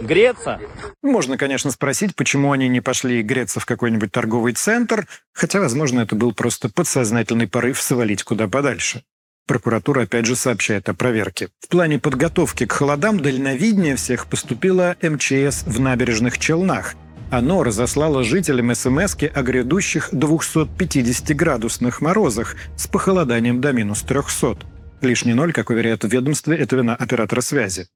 греться. 0.01 0.59
Можно, 1.01 1.39
конечно, 1.39 1.71
спросить, 1.71 2.17
почему 2.17 2.51
они 2.51 2.67
не 2.67 2.81
пошли 2.81 3.23
греться 3.23 3.61
в 3.61 3.65
какой-нибудь 3.65 4.11
торговый 4.11 4.55
центр, 4.55 5.07
хотя, 5.33 5.61
возможно, 5.61 6.01
это 6.01 6.17
был 6.17 6.33
просто 6.33 6.69
подсознательный 6.69 7.47
порыв 7.47 7.81
свалить 7.81 8.25
куда 8.25 8.49
подальше. 8.49 9.05
Прокуратура 9.47 10.03
опять 10.03 10.27
же 10.27 10.35
сообщает 10.35 10.89
о 10.89 10.95
проверке. 10.95 11.49
В 11.61 11.69
плане 11.69 12.01
подготовки 12.01 12.67
к 12.67 12.73
холодам 12.73 13.21
дальновиднее 13.21 13.95
всех 13.95 14.27
поступила 14.27 14.97
МЧС 15.01 15.63
в 15.65 15.79
набережных 15.79 16.39
Челнах. 16.39 16.97
Оно 17.31 17.63
разослало 17.63 18.25
жителям 18.25 18.75
смс 18.75 19.15
о 19.15 19.43
грядущих 19.43 20.15
250-градусных 20.15 22.01
морозах 22.01 22.57
с 22.77 22.87
похолоданием 22.87 23.61
до 23.61 23.73
минус 23.73 24.03
300. 24.03 24.57
Лишний 25.03 25.35
ноль, 25.35 25.53
как 25.53 25.69
уверяют 25.69 26.05
в 26.05 26.09
ведомстве, 26.09 26.57
это 26.57 26.77
вина 26.77 26.95
оператора 26.95 27.43
связи. 27.43 27.89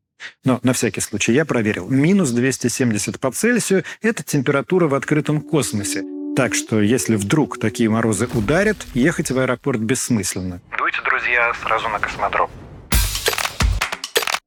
Но 0.44 0.60
на 0.62 0.74
всякий 0.74 1.00
случай 1.00 1.32
я 1.32 1.46
проверил. 1.46 1.88
Минус 1.88 2.30
270 2.30 3.18
по 3.18 3.32
Цельсию– 3.32 3.84
это 4.02 4.22
температура 4.22 4.86
в 4.86 4.94
открытом 4.94 5.40
космосе. 5.40 6.04
Так 6.36 6.54
что, 6.54 6.80
если 6.80 7.16
вдруг 7.16 7.58
такие 7.58 7.88
морозы 7.88 8.28
ударят, 8.34 8.76
ехать 8.94 9.30
в 9.30 9.38
аэропорт 9.38 9.80
бессмысленно. 9.80 10.60
Дуйте, 10.78 10.98
друзья, 11.04 11.52
сразу 11.62 11.88
на 11.88 11.98
космодром. 11.98 12.50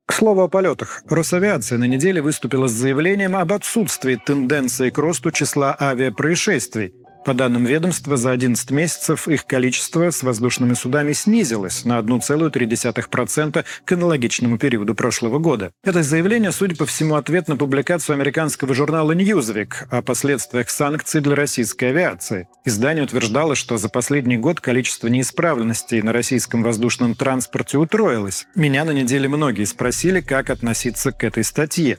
К 0.06 0.14
слову 0.14 0.44
о 0.44 0.48
полетах. 0.48 1.02
Росавиация 1.10 1.78
на 1.78 1.86
неделе 1.86 2.22
выступила 2.22 2.68
с 2.68 2.72
заявлением 2.72 3.36
об 3.36 3.52
отсутствии 3.52 4.16
тенденции 4.16 4.90
к 4.90 4.98
росту 4.98 5.32
числа 5.32 5.76
авиапроисшествий– 5.80 6.94
по 7.26 7.34
данным 7.34 7.66
ведомства, 7.66 8.18
за 8.18 8.32
11 8.32 8.70
месяцев 8.72 9.28
их 9.28 9.46
количество 9.46 10.12
с 10.12 10.22
воздушными 10.22 10.76
судами 10.76 11.12
снизилось 11.12 11.84
на 11.84 12.00
1,3% 12.00 13.66
к 13.84 13.92
аналогичному 13.92 14.58
периоду 14.60 14.94
прошлого 14.94 15.40
года. 15.40 15.72
Это 15.84 16.04
заявление, 16.04 16.52
судя 16.52 16.76
по 16.76 16.86
всему, 16.86 17.16
ответ 17.16 17.48
на 17.48 17.58
публикацию 17.58 18.14
американского 18.14 18.76
журнала 18.76 19.12
Newsweek 19.14 19.88
о 19.90 20.04
последствиях 20.04 20.70
санкций 20.70 21.20
для 21.20 21.36
российской 21.36 21.86
авиации. 21.86 22.48
Издание 22.64 23.04
утверждало, 23.04 23.56
что 23.56 23.78
за 23.78 23.90
последний 23.90 24.38
год 24.38 24.62
количество 24.62 25.08
неисправленностей 25.08 26.04
на 26.04 26.14
российском 26.14 26.62
воздушном 26.62 27.16
транспорте 27.16 27.80
утроилось. 27.80 28.46
Меня 28.54 28.86
на 28.86 28.92
неделе 28.92 29.28
многие 29.28 29.66
спросили, 29.66 30.22
как 30.22 30.52
относиться 30.52 31.12
к 31.12 31.24
этой 31.24 31.44
статье. 31.44 31.98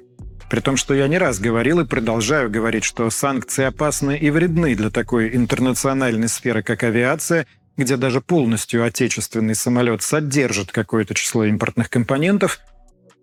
При 0.49 0.61
том, 0.61 0.77
что 0.77 0.95
я 0.95 1.09
не 1.09 1.19
раз 1.19 1.41
говорил 1.41 1.81
и 1.81 1.85
продолжаю 1.85 2.51
говорить, 2.51 2.85
что 2.85 3.11
санкции 3.11 3.65
опасны 3.65 4.17
и 4.17 4.31
вредны 4.31 4.77
для 4.77 4.91
такой 4.91 5.35
интернациональной 5.35 6.29
сферы, 6.29 6.63
как 6.63 6.85
авиация, 6.85 7.47
где 7.77 7.97
даже 7.97 8.21
полностью 8.21 8.85
отечественный 8.85 9.55
самолет 9.55 10.03
содержит 10.03 10.71
какое-то 10.71 11.15
число 11.15 11.45
импортных 11.45 11.91
компонентов, 11.91 12.61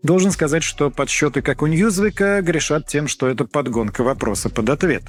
должен 0.04 0.32
сказать, 0.32 0.64
что 0.64 0.92
подсчеты, 0.92 1.42
как 1.42 1.62
у 1.62 1.68
Ньюзвика, 1.68 2.42
грешат 2.42 2.88
тем, 2.88 3.08
что 3.08 3.28
это 3.28 3.46
подгонка 3.46 4.04
вопроса 4.04 4.50
под 4.50 4.70
ответ. 4.70 5.04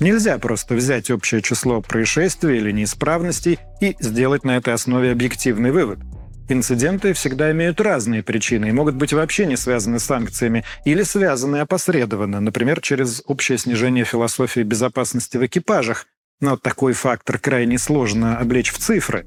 Нельзя 0.00 0.38
просто 0.38 0.74
взять 0.74 1.10
общее 1.10 1.40
число 1.40 1.82
происшествий 1.82 2.56
или 2.56 2.72
неисправностей 2.72 3.58
и 3.80 3.96
сделать 4.00 4.44
на 4.44 4.56
этой 4.56 4.74
основе 4.74 5.12
объективный 5.12 5.70
вывод– 5.70 6.00
Инциденты 6.50 7.12
всегда 7.12 7.52
имеют 7.52 7.80
разные 7.80 8.24
причины 8.24 8.70
и 8.70 8.72
могут 8.72 8.96
быть 8.96 9.12
вообще 9.12 9.46
не 9.46 9.56
связаны 9.56 10.00
с 10.00 10.04
санкциями 10.04 10.64
или 10.84 11.04
связаны 11.04 11.58
опосредованно, 11.58 12.40
например, 12.40 12.80
через 12.80 13.22
общее 13.24 13.56
снижение 13.56 14.04
философии 14.04 14.62
безопасности 14.62 15.36
в 15.36 15.46
экипажах. 15.46 16.06
Но 16.40 16.56
такой 16.56 16.92
фактор 16.92 17.38
крайне 17.38 17.78
сложно 17.78 18.36
облечь 18.36 18.72
в 18.72 18.78
цифры. 18.78 19.26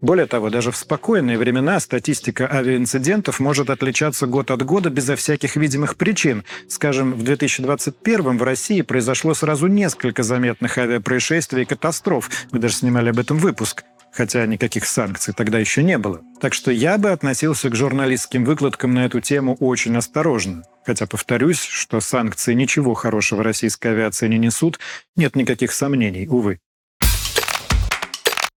Более 0.00 0.26
того, 0.26 0.48
даже 0.48 0.70
в 0.70 0.76
спокойные 0.76 1.38
времена 1.38 1.80
статистика 1.80 2.48
авиаинцидентов 2.48 3.40
может 3.40 3.68
отличаться 3.68 4.28
год 4.28 4.52
от 4.52 4.62
года 4.62 4.90
безо 4.90 5.16
всяких 5.16 5.56
видимых 5.56 5.96
причин. 5.96 6.44
Скажем, 6.68 7.14
в 7.14 7.24
2021 7.24 8.38
в 8.38 8.42
России 8.44 8.82
произошло 8.82 9.34
сразу 9.34 9.66
несколько 9.66 10.22
заметных 10.22 10.78
авиапроисшествий 10.78 11.62
и 11.62 11.66
катастроф. 11.66 12.30
Мы 12.52 12.60
даже 12.60 12.74
снимали 12.74 13.08
об 13.08 13.18
этом 13.18 13.38
выпуск 13.38 13.82
хотя 14.14 14.46
никаких 14.46 14.86
санкций 14.86 15.34
тогда 15.34 15.58
еще 15.58 15.82
не 15.82 15.98
было. 15.98 16.22
Так 16.40 16.54
что 16.54 16.70
я 16.70 16.96
бы 16.98 17.10
относился 17.10 17.68
к 17.68 17.74
журналистским 17.74 18.44
выкладкам 18.44 18.94
на 18.94 19.04
эту 19.06 19.20
тему 19.20 19.56
очень 19.60 19.96
осторожно. 19.96 20.62
Хотя 20.86 21.06
повторюсь, 21.06 21.60
что 21.60 22.00
санкции 22.00 22.54
ничего 22.54 22.94
хорошего 22.94 23.42
российской 23.42 23.88
авиации 23.88 24.28
не 24.28 24.38
несут, 24.38 24.78
нет 25.16 25.34
никаких 25.34 25.72
сомнений, 25.72 26.28
увы. 26.28 26.60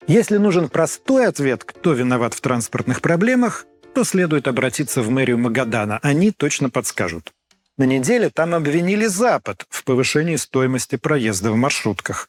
Если 0.07 0.37
нужен 0.37 0.69
простой 0.69 1.27
ответ, 1.27 1.65
кто 1.65 1.93
виноват 1.93 2.35
в 2.35 2.41
транспортных 2.41 3.01
проблемах, 3.01 3.67
то 3.95 4.05
следует 4.05 4.47
обратиться 4.47 5.03
в 5.03 5.11
мэрию 5.11 5.39
Магадана. 5.39 5.99
Они 6.03 6.31
точно 6.31 6.71
подскажут. 6.71 7.33
На 7.79 7.85
неделе 7.85 8.31
там 8.31 8.55
обвинили 8.55 9.07
Запад 9.07 9.67
в 9.69 9.85
повышении 9.85 10.37
стоимости 10.37 10.97
проезда 10.97 11.51
в 11.51 11.57
маршрутках. 11.57 12.29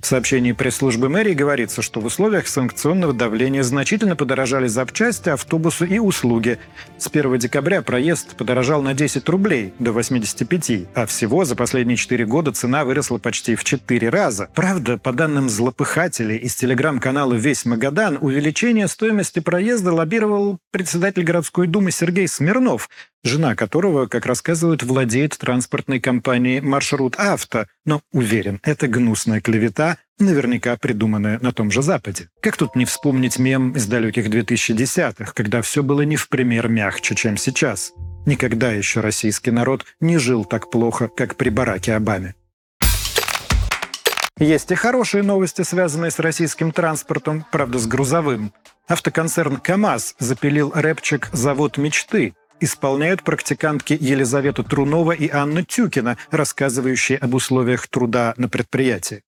В 0.00 0.06
сообщении 0.06 0.52
пресс-службы 0.52 1.08
мэрии 1.08 1.34
говорится, 1.34 1.82
что 1.82 2.00
в 2.00 2.06
условиях 2.06 2.46
санкционного 2.46 3.12
давления 3.12 3.62
значительно 3.62 4.16
подорожали 4.16 4.68
запчасти, 4.68 5.30
автобусы 5.30 5.86
и 5.86 5.98
услуги. 5.98 6.58
С 6.98 7.08
1 7.08 7.38
декабря 7.38 7.82
проезд 7.82 8.36
подорожал 8.36 8.82
на 8.82 8.94
10 8.94 9.28
рублей 9.28 9.72
до 9.78 9.92
85, 9.92 10.88
а 10.94 11.06
всего 11.06 11.44
за 11.44 11.56
последние 11.56 11.96
4 11.96 12.24
года 12.26 12.52
цена 12.52 12.84
выросла 12.84 13.18
почти 13.18 13.54
в 13.56 13.64
4 13.64 14.08
раза. 14.08 14.48
Правда, 14.54 14.98
по 14.98 15.12
данным 15.12 15.48
злопыхателей 15.48 16.36
из 16.36 16.54
телеграм-канала 16.54 17.34
«Весь 17.34 17.64
Магадан», 17.64 18.18
увеличение 18.20 18.86
стоимости 18.88 19.40
проезда 19.40 19.92
лоббировал 19.92 20.58
председатель 20.70 21.24
городской 21.24 21.66
думы 21.66 21.90
Сергей 21.90 22.28
Смирнов, 22.28 22.88
жена 23.24 23.54
которого, 23.54 24.06
как 24.06 24.26
рассказывают, 24.26 24.82
владеет 24.82 25.36
транспортной 25.38 26.00
компанией 26.00 26.60
«Маршрут 26.60 27.16
Авто». 27.18 27.66
Но, 27.84 28.00
уверен, 28.12 28.60
это 28.62 28.88
гнусная 28.88 29.40
клевета, 29.40 29.98
наверняка 30.18 30.76
придуманная 30.76 31.38
на 31.40 31.52
том 31.52 31.70
же 31.70 31.82
Западе. 31.82 32.28
Как 32.40 32.56
тут 32.56 32.76
не 32.76 32.84
вспомнить 32.84 33.38
мем 33.38 33.72
из 33.72 33.86
далеких 33.86 34.28
2010-х, 34.28 35.32
когда 35.34 35.62
все 35.62 35.82
было 35.82 36.02
не 36.02 36.16
в 36.16 36.28
пример 36.28 36.68
мягче, 36.68 37.14
чем 37.14 37.36
сейчас. 37.36 37.92
Никогда 38.26 38.70
еще 38.70 39.00
российский 39.00 39.50
народ 39.50 39.84
не 40.00 40.18
жил 40.18 40.44
так 40.44 40.70
плохо, 40.70 41.08
как 41.08 41.36
при 41.36 41.48
Бараке 41.48 41.94
Обаме. 41.94 42.34
Есть 44.38 44.70
и 44.72 44.74
хорошие 44.74 45.22
новости, 45.22 45.62
связанные 45.62 46.10
с 46.10 46.18
российским 46.18 46.72
транспортом, 46.72 47.44
правда, 47.52 47.78
с 47.78 47.86
грузовым. 47.86 48.54
Автоконцерн 48.88 49.58
КАМАЗ 49.58 50.16
запилил 50.18 50.72
рэпчик 50.74 51.28
«Завод 51.32 51.76
мечты», 51.76 52.34
исполняют 52.60 53.22
практикантки 53.22 53.96
Елизавета 53.98 54.62
Трунова 54.62 55.12
и 55.12 55.28
Анна 55.28 55.64
Тюкина, 55.64 56.16
рассказывающие 56.30 57.18
об 57.18 57.34
условиях 57.34 57.88
труда 57.88 58.34
на 58.36 58.48
предприятии. 58.48 59.22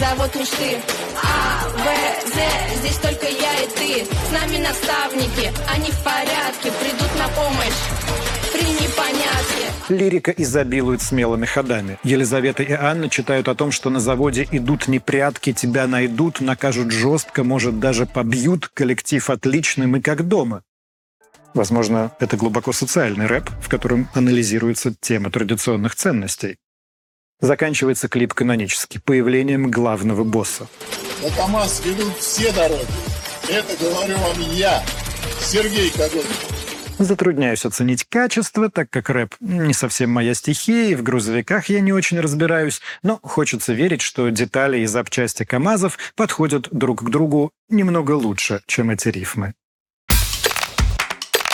завод 0.00 0.34
мечты. 0.34 0.78
А, 1.22 1.68
В, 1.68 2.28
З, 2.28 2.78
здесь 2.80 2.96
только 2.98 3.26
я 3.26 3.52
и 3.62 3.68
ты. 3.68 4.04
С 4.04 4.32
нами 4.32 4.56
наставники, 4.58 5.52
они 5.74 5.90
в 5.90 6.02
порядке, 6.02 6.72
придут 6.80 7.10
на 7.18 7.28
помощь 7.28 7.99
три 8.60 8.72
непонятки. 8.72 9.70
Лирика 9.88 10.30
изобилует 10.30 11.02
смелыми 11.02 11.46
ходами. 11.46 11.98
Елизавета 12.04 12.62
и 12.62 12.72
Анна 12.72 13.08
читают 13.08 13.48
о 13.48 13.54
том, 13.54 13.72
что 13.72 13.90
на 13.90 14.00
заводе 14.00 14.46
идут 14.50 14.88
непрятки, 14.88 15.52
тебя 15.52 15.86
найдут, 15.86 16.40
накажут 16.40 16.92
жестко, 16.92 17.42
может, 17.42 17.80
даже 17.80 18.06
побьют, 18.06 18.68
коллектив 18.68 19.28
отличный, 19.30 19.86
мы 19.86 20.00
как 20.00 20.28
дома. 20.28 20.62
Возможно, 21.54 22.12
это 22.20 22.36
глубоко 22.36 22.72
социальный 22.72 23.26
рэп, 23.26 23.50
в 23.60 23.68
котором 23.68 24.08
анализируется 24.14 24.94
тема 25.00 25.30
традиционных 25.30 25.96
ценностей. 25.96 26.58
Заканчивается 27.40 28.08
клип 28.08 28.34
канонически, 28.34 28.98
появлением 28.98 29.70
главного 29.70 30.22
босса. 30.22 30.68
На 31.22 31.30
КамАЗ 31.30 31.82
ведут 31.84 32.16
все 32.18 32.52
дороги. 32.52 32.86
Это 33.48 33.76
говорю 33.82 34.16
вам 34.18 34.40
я, 34.52 34.82
Сергей 35.40 35.90
Когорин. 35.90 36.59
Затрудняюсь 37.00 37.64
оценить 37.64 38.04
качество, 38.04 38.68
так 38.68 38.90
как 38.90 39.08
рэп 39.08 39.34
не 39.40 39.72
совсем 39.72 40.10
моя 40.10 40.34
стихия, 40.34 40.90
и 40.90 40.94
в 40.94 41.02
грузовиках 41.02 41.70
я 41.70 41.80
не 41.80 41.94
очень 41.94 42.20
разбираюсь, 42.20 42.82
но 43.02 43.18
хочется 43.22 43.72
верить, 43.72 44.02
что 44.02 44.28
детали 44.28 44.80
и 44.80 44.86
запчасти 44.86 45.44
КАМАЗов 45.44 45.96
подходят 46.14 46.68
друг 46.70 47.02
к 47.02 47.08
другу 47.08 47.52
немного 47.70 48.12
лучше, 48.12 48.60
чем 48.66 48.90
эти 48.90 49.08
рифмы. 49.08 49.54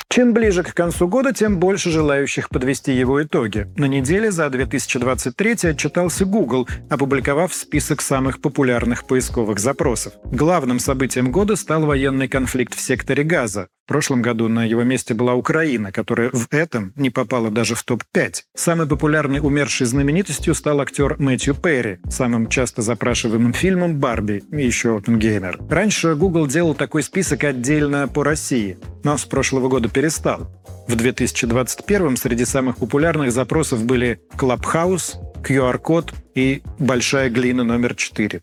Чем 0.09 0.33
ближе 0.33 0.65
к 0.65 0.75
концу 0.75 1.07
года, 1.07 1.33
тем 1.33 1.61
больше 1.61 1.93
желающих 1.93 2.49
подвести 2.49 2.93
его 2.93 3.23
итоги. 3.23 3.69
На 3.77 3.85
неделе 3.85 4.33
за 4.33 4.51
2023 4.51 5.71
отчитался 5.71 6.25
Google, 6.25 6.67
опубликовав 6.91 7.55
список 7.55 8.03
самых 8.03 8.41
популярных 8.41 9.07
поисковых 9.07 9.61
запросов. 9.61 10.15
Главным 10.25 10.81
событием 10.81 11.31
года 11.31 11.55
стал 11.55 11.87
военный 11.87 12.27
конфликт 12.27 12.75
в 12.75 12.81
секторе 12.81 13.23
Газа. 13.23 13.69
Прошлом 13.87 14.21
году 14.21 14.49
на 14.49 14.65
его 14.65 14.83
месте 14.83 15.15
была 15.15 15.35
Украина, 15.35 15.93
которая 15.93 16.31
в 16.31 16.49
этом 16.51 16.93
не 16.97 17.11
попала 17.11 17.51
даже 17.51 17.77
в 17.77 17.85
топ-5. 17.85 18.43
Самой 18.55 18.89
популярной 18.89 19.39
умершей 19.39 19.87
знаменитостью 19.87 20.55
стал 20.55 20.81
актер 20.81 21.17
Мэтью 21.21 21.55
Перри, 21.55 21.99
самым 22.11 22.49
часто 22.49 22.83
запрашиваемым 22.83 23.53
фильмом 23.53 24.01
«Барби» 24.01 24.43
и 24.51 24.67
еще 24.67 24.97
«Оппенгеймер». 24.97 25.61
Раньше 25.71 26.17
Google 26.17 26.49
делал 26.49 26.75
такой 26.75 27.05
список 27.05 27.45
отдельно 27.45 28.09
по 28.09 28.25
России, 28.25 28.77
но 29.05 29.17
с 29.17 29.25
прошлого 29.25 29.69
года 29.69 29.89
перестал. 29.89 30.51
В 30.89 30.97
2021 30.97 32.17
среди 32.17 32.45
самых 32.45 32.79
популярных 32.79 33.31
запросов 33.31 33.85
были 33.85 34.21
«Клабхаус», 34.37 35.17
QR-код 35.43 36.13
и 36.35 36.63
«Большая 36.81 37.31
глина 37.31 37.63
номер 37.63 37.93
4». 37.93 38.41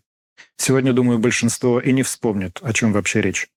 Сегодня, 0.56 0.92
думаю, 0.92 1.18
большинство 1.18 1.80
и 1.80 1.92
не 1.92 2.02
вспомнит, 2.02 2.60
о 2.62 2.72
чем 2.72 2.92
вообще 2.92 3.20
речь. 3.20 3.48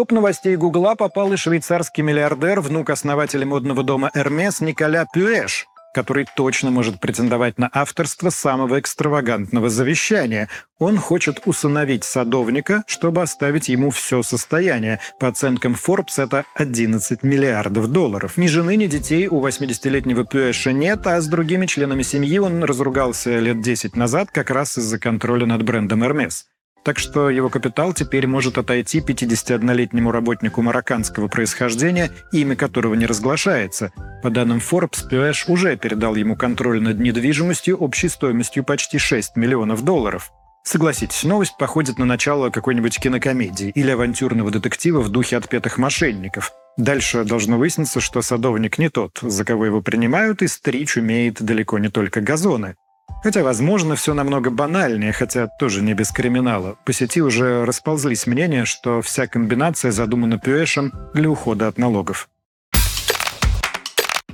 Топ 0.00 0.12
новостей 0.12 0.56
Гугла 0.56 0.94
попал 0.94 1.30
и 1.34 1.36
швейцарский 1.36 2.02
миллиардер, 2.02 2.60
внук 2.62 2.88
основателя 2.88 3.44
модного 3.44 3.82
дома 3.82 4.10
Hermes 4.14 4.64
Николя 4.64 5.04
Пюэш, 5.12 5.66
который 5.92 6.26
точно 6.34 6.70
может 6.70 7.00
претендовать 7.00 7.58
на 7.58 7.68
авторство 7.70 8.30
самого 8.30 8.80
экстравагантного 8.80 9.68
завещания. 9.68 10.48
Он 10.78 10.96
хочет 10.96 11.42
усыновить 11.44 12.04
садовника, 12.04 12.82
чтобы 12.86 13.20
оставить 13.20 13.68
ему 13.68 13.90
все 13.90 14.22
состояние. 14.22 15.00
По 15.18 15.28
оценкам 15.28 15.74
Forbes 15.74 16.14
это 16.16 16.46
11 16.54 17.22
миллиардов 17.22 17.88
долларов. 17.88 18.38
Ни 18.38 18.46
жены, 18.46 18.76
ни 18.76 18.86
детей 18.86 19.28
у 19.28 19.46
80-летнего 19.46 20.24
Пюэша 20.24 20.72
нет, 20.72 21.06
а 21.06 21.20
с 21.20 21.26
другими 21.26 21.66
членами 21.66 22.04
семьи 22.04 22.38
он 22.38 22.64
разругался 22.64 23.38
лет 23.38 23.60
10 23.60 23.96
назад 23.96 24.30
как 24.30 24.48
раз 24.48 24.78
из-за 24.78 24.98
контроля 24.98 25.44
над 25.44 25.62
брендом 25.62 26.02
Hermes. 26.02 26.44
Так 26.82 26.98
что 26.98 27.28
его 27.28 27.50
капитал 27.50 27.92
теперь 27.92 28.26
может 28.26 28.56
отойти 28.56 29.00
51-летнему 29.00 30.10
работнику 30.10 30.62
марокканского 30.62 31.28
происхождения, 31.28 32.10
имя 32.32 32.56
которого 32.56 32.94
не 32.94 33.06
разглашается. 33.06 33.92
По 34.22 34.30
данным 34.30 34.58
Forbes, 34.58 35.08
Пюэш 35.08 35.46
уже 35.48 35.76
передал 35.76 36.14
ему 36.14 36.36
контроль 36.36 36.82
над 36.82 36.98
недвижимостью 36.98 37.76
общей 37.76 38.08
стоимостью 38.08 38.64
почти 38.64 38.98
6 38.98 39.36
миллионов 39.36 39.84
долларов. 39.84 40.30
Согласитесь, 40.62 41.24
новость 41.24 41.56
походит 41.58 41.98
на 41.98 42.04
начало 42.04 42.50
какой-нибудь 42.50 42.98
кинокомедии 42.98 43.72
или 43.74 43.90
авантюрного 43.90 44.50
детектива 44.50 45.00
в 45.00 45.08
духе 45.08 45.36
отпетых 45.36 45.78
мошенников. 45.78 46.52
Дальше 46.76 47.24
должно 47.24 47.58
выясниться, 47.58 48.00
что 48.00 48.22
садовник 48.22 48.78
не 48.78 48.88
тот, 48.88 49.18
за 49.22 49.44
кого 49.44 49.66
его 49.66 49.82
принимают, 49.82 50.42
и 50.42 50.48
стричь 50.48 50.96
умеет 50.96 51.42
далеко 51.42 51.78
не 51.78 51.88
только 51.88 52.20
газоны. 52.20 52.76
Хотя, 53.22 53.42
возможно, 53.42 53.96
все 53.96 54.14
намного 54.14 54.50
банальнее, 54.50 55.12
хотя 55.12 55.46
тоже 55.46 55.82
не 55.82 55.92
без 55.92 56.10
криминала. 56.10 56.76
По 56.86 56.92
сети 56.92 57.20
уже 57.20 57.64
расползлись 57.66 58.26
мнения, 58.26 58.64
что 58.64 59.02
вся 59.02 59.26
комбинация 59.26 59.92
задумана 59.92 60.38
Пюэшем 60.38 60.92
для 61.12 61.28
ухода 61.28 61.68
от 61.68 61.76
налогов. 61.76 62.28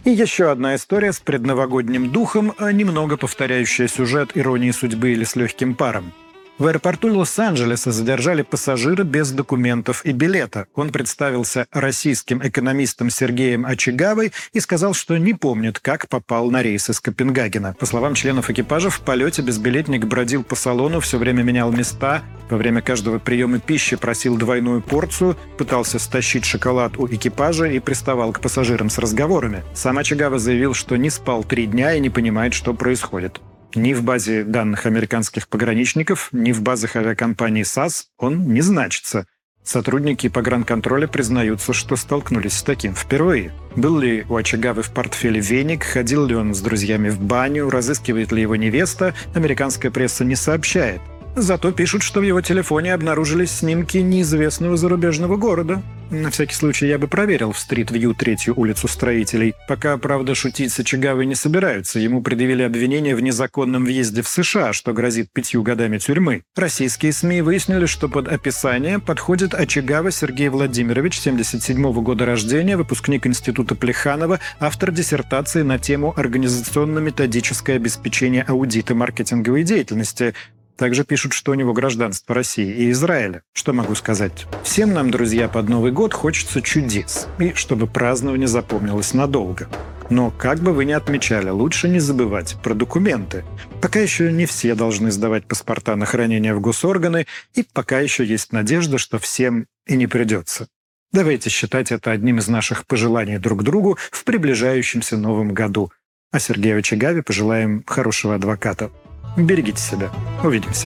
И 0.05 0.11
еще 0.11 0.53
одна 0.53 0.77
история 0.77 1.13
с 1.13 1.19
предновогодним 1.19 2.13
духом, 2.13 2.53
а 2.59 2.71
немного 2.71 3.17
повторяющая 3.17 3.89
сюжет 3.89 4.31
«Иронии 4.35 4.71
судьбы» 4.71 5.11
или 5.11 5.25
«С 5.25 5.35
легким 5.35 5.75
паром». 5.75 6.13
В 6.59 6.67
аэропорту 6.67 7.15
Лос-Анджелеса 7.15 7.93
задержали 7.93 8.41
пассажира 8.41 9.05
без 9.05 9.31
документов 9.31 10.03
и 10.07 10.13
билета. 10.13 10.67
Он 10.75 10.91
представился 10.91 11.67
российским 11.71 12.41
экономистом 12.43 13.11
Сергеем 13.11 13.67
Очагавой 13.67 14.33
и 14.55 14.61
сказал, 14.61 14.95
что 14.95 15.19
не 15.19 15.35
помнит, 15.35 15.79
как 15.79 16.09
попал 16.09 16.51
на 16.51 16.63
рейс 16.63 16.89
из 16.89 16.99
Копенгагена. 17.01 17.77
По 17.79 17.85
словам 17.85 18.15
членов 18.15 18.49
экипажа, 18.49 18.89
в 18.89 19.01
полете 19.01 19.43
безбилетник 19.43 20.07
бродил 20.07 20.45
по 20.45 20.55
салону, 20.55 21.01
все 21.01 21.19
время 21.19 21.43
менял 21.43 21.71
места, 21.71 22.23
во 22.49 22.57
время 22.57 22.81
каждого 22.81 23.19
приема 23.19 23.59
пищи 23.59 23.97
просил 23.97 24.39
двойную 24.39 24.81
порцию, 24.81 25.37
пытался 25.59 25.99
стащить 25.99 26.47
шоколад 26.47 26.97
у 26.97 27.07
экипажа 27.07 27.67
и 27.67 27.81
приставал 27.81 28.33
к 28.33 28.41
пассажирам 28.41 28.89
с 28.89 28.97
разговорами. 28.97 29.63
Сам 29.75 29.99
Очагава 29.99 30.39
заявил, 30.39 30.73
что 30.73 30.97
не 30.97 31.11
спал 31.11 31.45
три 31.45 31.67
дня 31.67 31.93
и 31.93 32.01
не 32.01 32.09
понимает, 32.09 32.55
что 32.55 32.73
происходит. 32.73 33.43
Ни 33.75 33.93
в 33.93 34.03
базе 34.03 34.45
данных 34.45 34.87
американских 34.87 35.49
пограничников, 35.49 36.29
ни 36.33 36.53
в 36.53 36.63
базах 36.63 36.97
авиакомпании 36.97 37.63
САС 37.63 38.09
он 38.19 38.53
не 38.53 38.61
значится. 38.61 39.27
Сотрудники 39.67 40.29
погранконтроля 40.29 41.09
признаются, 41.09 41.73
что 41.73 41.97
столкнулись 41.97 42.53
с 42.53 42.63
таким 42.63 42.95
впервые. 42.95 43.53
Был 43.75 43.99
ли 43.99 44.25
у 44.29 44.37
Очагавы 44.37 44.83
в 44.83 44.93
портфеле 44.93 45.41
веник, 45.41 45.83
ходил 45.83 46.25
ли 46.25 46.37
он 46.37 46.55
с 46.55 46.61
друзьями 46.61 47.09
в 47.09 47.21
баню, 47.21 47.69
разыскивает 47.69 48.31
ли 48.31 48.43
его 48.43 48.55
невеста, 48.55 49.13
американская 49.35 49.91
пресса 49.91 50.25
не 50.25 50.37
сообщает. 50.37 51.01
Зато 51.39 51.71
пишут, 51.71 52.03
что 52.03 52.21
в 52.21 52.23
его 52.23 52.41
телефоне 52.41 52.95
обнаружились 52.95 53.51
снимки 53.51 53.99
неизвестного 53.99 54.79
зарубежного 54.79 55.37
города. 55.37 55.83
На 56.09 56.31
всякий 56.31 56.55
случай 56.55 56.87
я 56.87 56.99
бы 56.99 57.09
проверил 57.09 57.53
в 57.53 57.59
стрит-вью 57.59 58.15
третью 58.15 58.55
улицу 58.57 58.89
строителей. 58.89 59.55
Пока, 59.69 59.99
правда, 59.99 60.35
шутить 60.35 60.73
с 60.73 60.79
Очагавой 60.79 61.27
не 61.27 61.35
собираются. 61.35 61.99
Ему 61.99 62.23
предъявили 62.23 62.63
обвинение 62.63 63.15
в 63.15 63.21
незаконном 63.21 63.85
въезде 63.85 64.23
в 64.23 64.29
США, 64.29 64.73
что 64.73 64.95
грозит 64.95 65.31
пятью 65.31 65.63
годами 65.63 65.99
тюрьмы. 65.99 66.43
Российские 66.55 67.13
СМИ 67.13 67.43
выяснили, 67.43 67.85
что 67.85 68.09
под 68.09 68.29
описание 68.29 68.99
подходит 68.99 69.53
Очагава 69.53 70.13
Сергей 70.13 70.49
Владимирович, 70.49 71.19
77 71.19 71.93
года 72.03 72.25
рождения, 72.25 72.79
выпускник 72.79 73.27
Института 73.27 73.75
Плеханова, 73.75 74.41
автор 74.59 74.93
диссертации 74.93 75.63
на 75.63 75.79
тему 75.79 76.15
«Организационно-методическое 76.17 77.77
обеспечение 77.77 78.45
аудита 78.45 78.95
маркетинговой 78.95 79.65
деятельности», 79.65 80.35
также 80.77 81.05
пишут, 81.05 81.33
что 81.33 81.53
у 81.53 81.55
него 81.55 81.73
гражданство 81.73 82.35
России 82.35 82.71
и 82.71 82.91
Израиля. 82.91 83.43
Что 83.53 83.73
могу 83.73 83.95
сказать? 83.95 84.47
Всем 84.63 84.93
нам, 84.93 85.11
друзья, 85.11 85.49
под 85.49 85.69
Новый 85.69 85.93
год 85.93 86.15
хочется 86.15 86.63
чудес. 86.63 87.27
И 87.39 87.55
чтобы 87.55 87.87
празднование 87.87 88.49
запомнилось 88.49 89.15
надолго. 89.15 89.69
Но 90.09 90.31
как 90.31 90.61
бы 90.61 90.73
вы 90.73 90.85
ни 90.85 90.93
отмечали, 90.93 91.49
лучше 91.49 91.89
не 91.89 91.99
забывать 91.99 92.57
про 92.63 92.75
документы. 92.75 93.45
Пока 93.81 93.99
еще 93.99 94.31
не 94.31 94.47
все 94.47 94.75
должны 94.75 95.11
сдавать 95.11 95.47
паспорта 95.47 95.97
на 95.97 96.07
хранение 96.07 96.55
в 96.55 96.61
госорганы, 96.61 97.27
и 97.55 97.65
пока 97.65 97.99
еще 97.99 98.25
есть 98.25 98.53
надежда, 98.53 98.99
что 98.99 99.19
всем 99.19 99.67
и 99.87 99.97
не 99.97 100.07
придется. 100.07 100.69
Давайте 101.13 101.51
считать 101.51 101.93
это 101.93 102.11
одним 102.11 102.39
из 102.39 102.49
наших 102.49 102.87
пожеланий 102.87 103.39
друг 103.39 103.63
другу 103.63 103.99
в 104.11 104.25
приближающемся 104.25 105.17
Новом 105.17 105.55
году. 105.55 105.91
А 106.31 106.39
Сергею 106.39 106.83
Чагаве 106.83 107.23
пожелаем 107.23 107.83
хорошего 107.87 108.35
адвоката. 108.35 108.91
Берегите 109.37 109.81
себя. 109.81 110.11
Увидимся. 110.43 110.86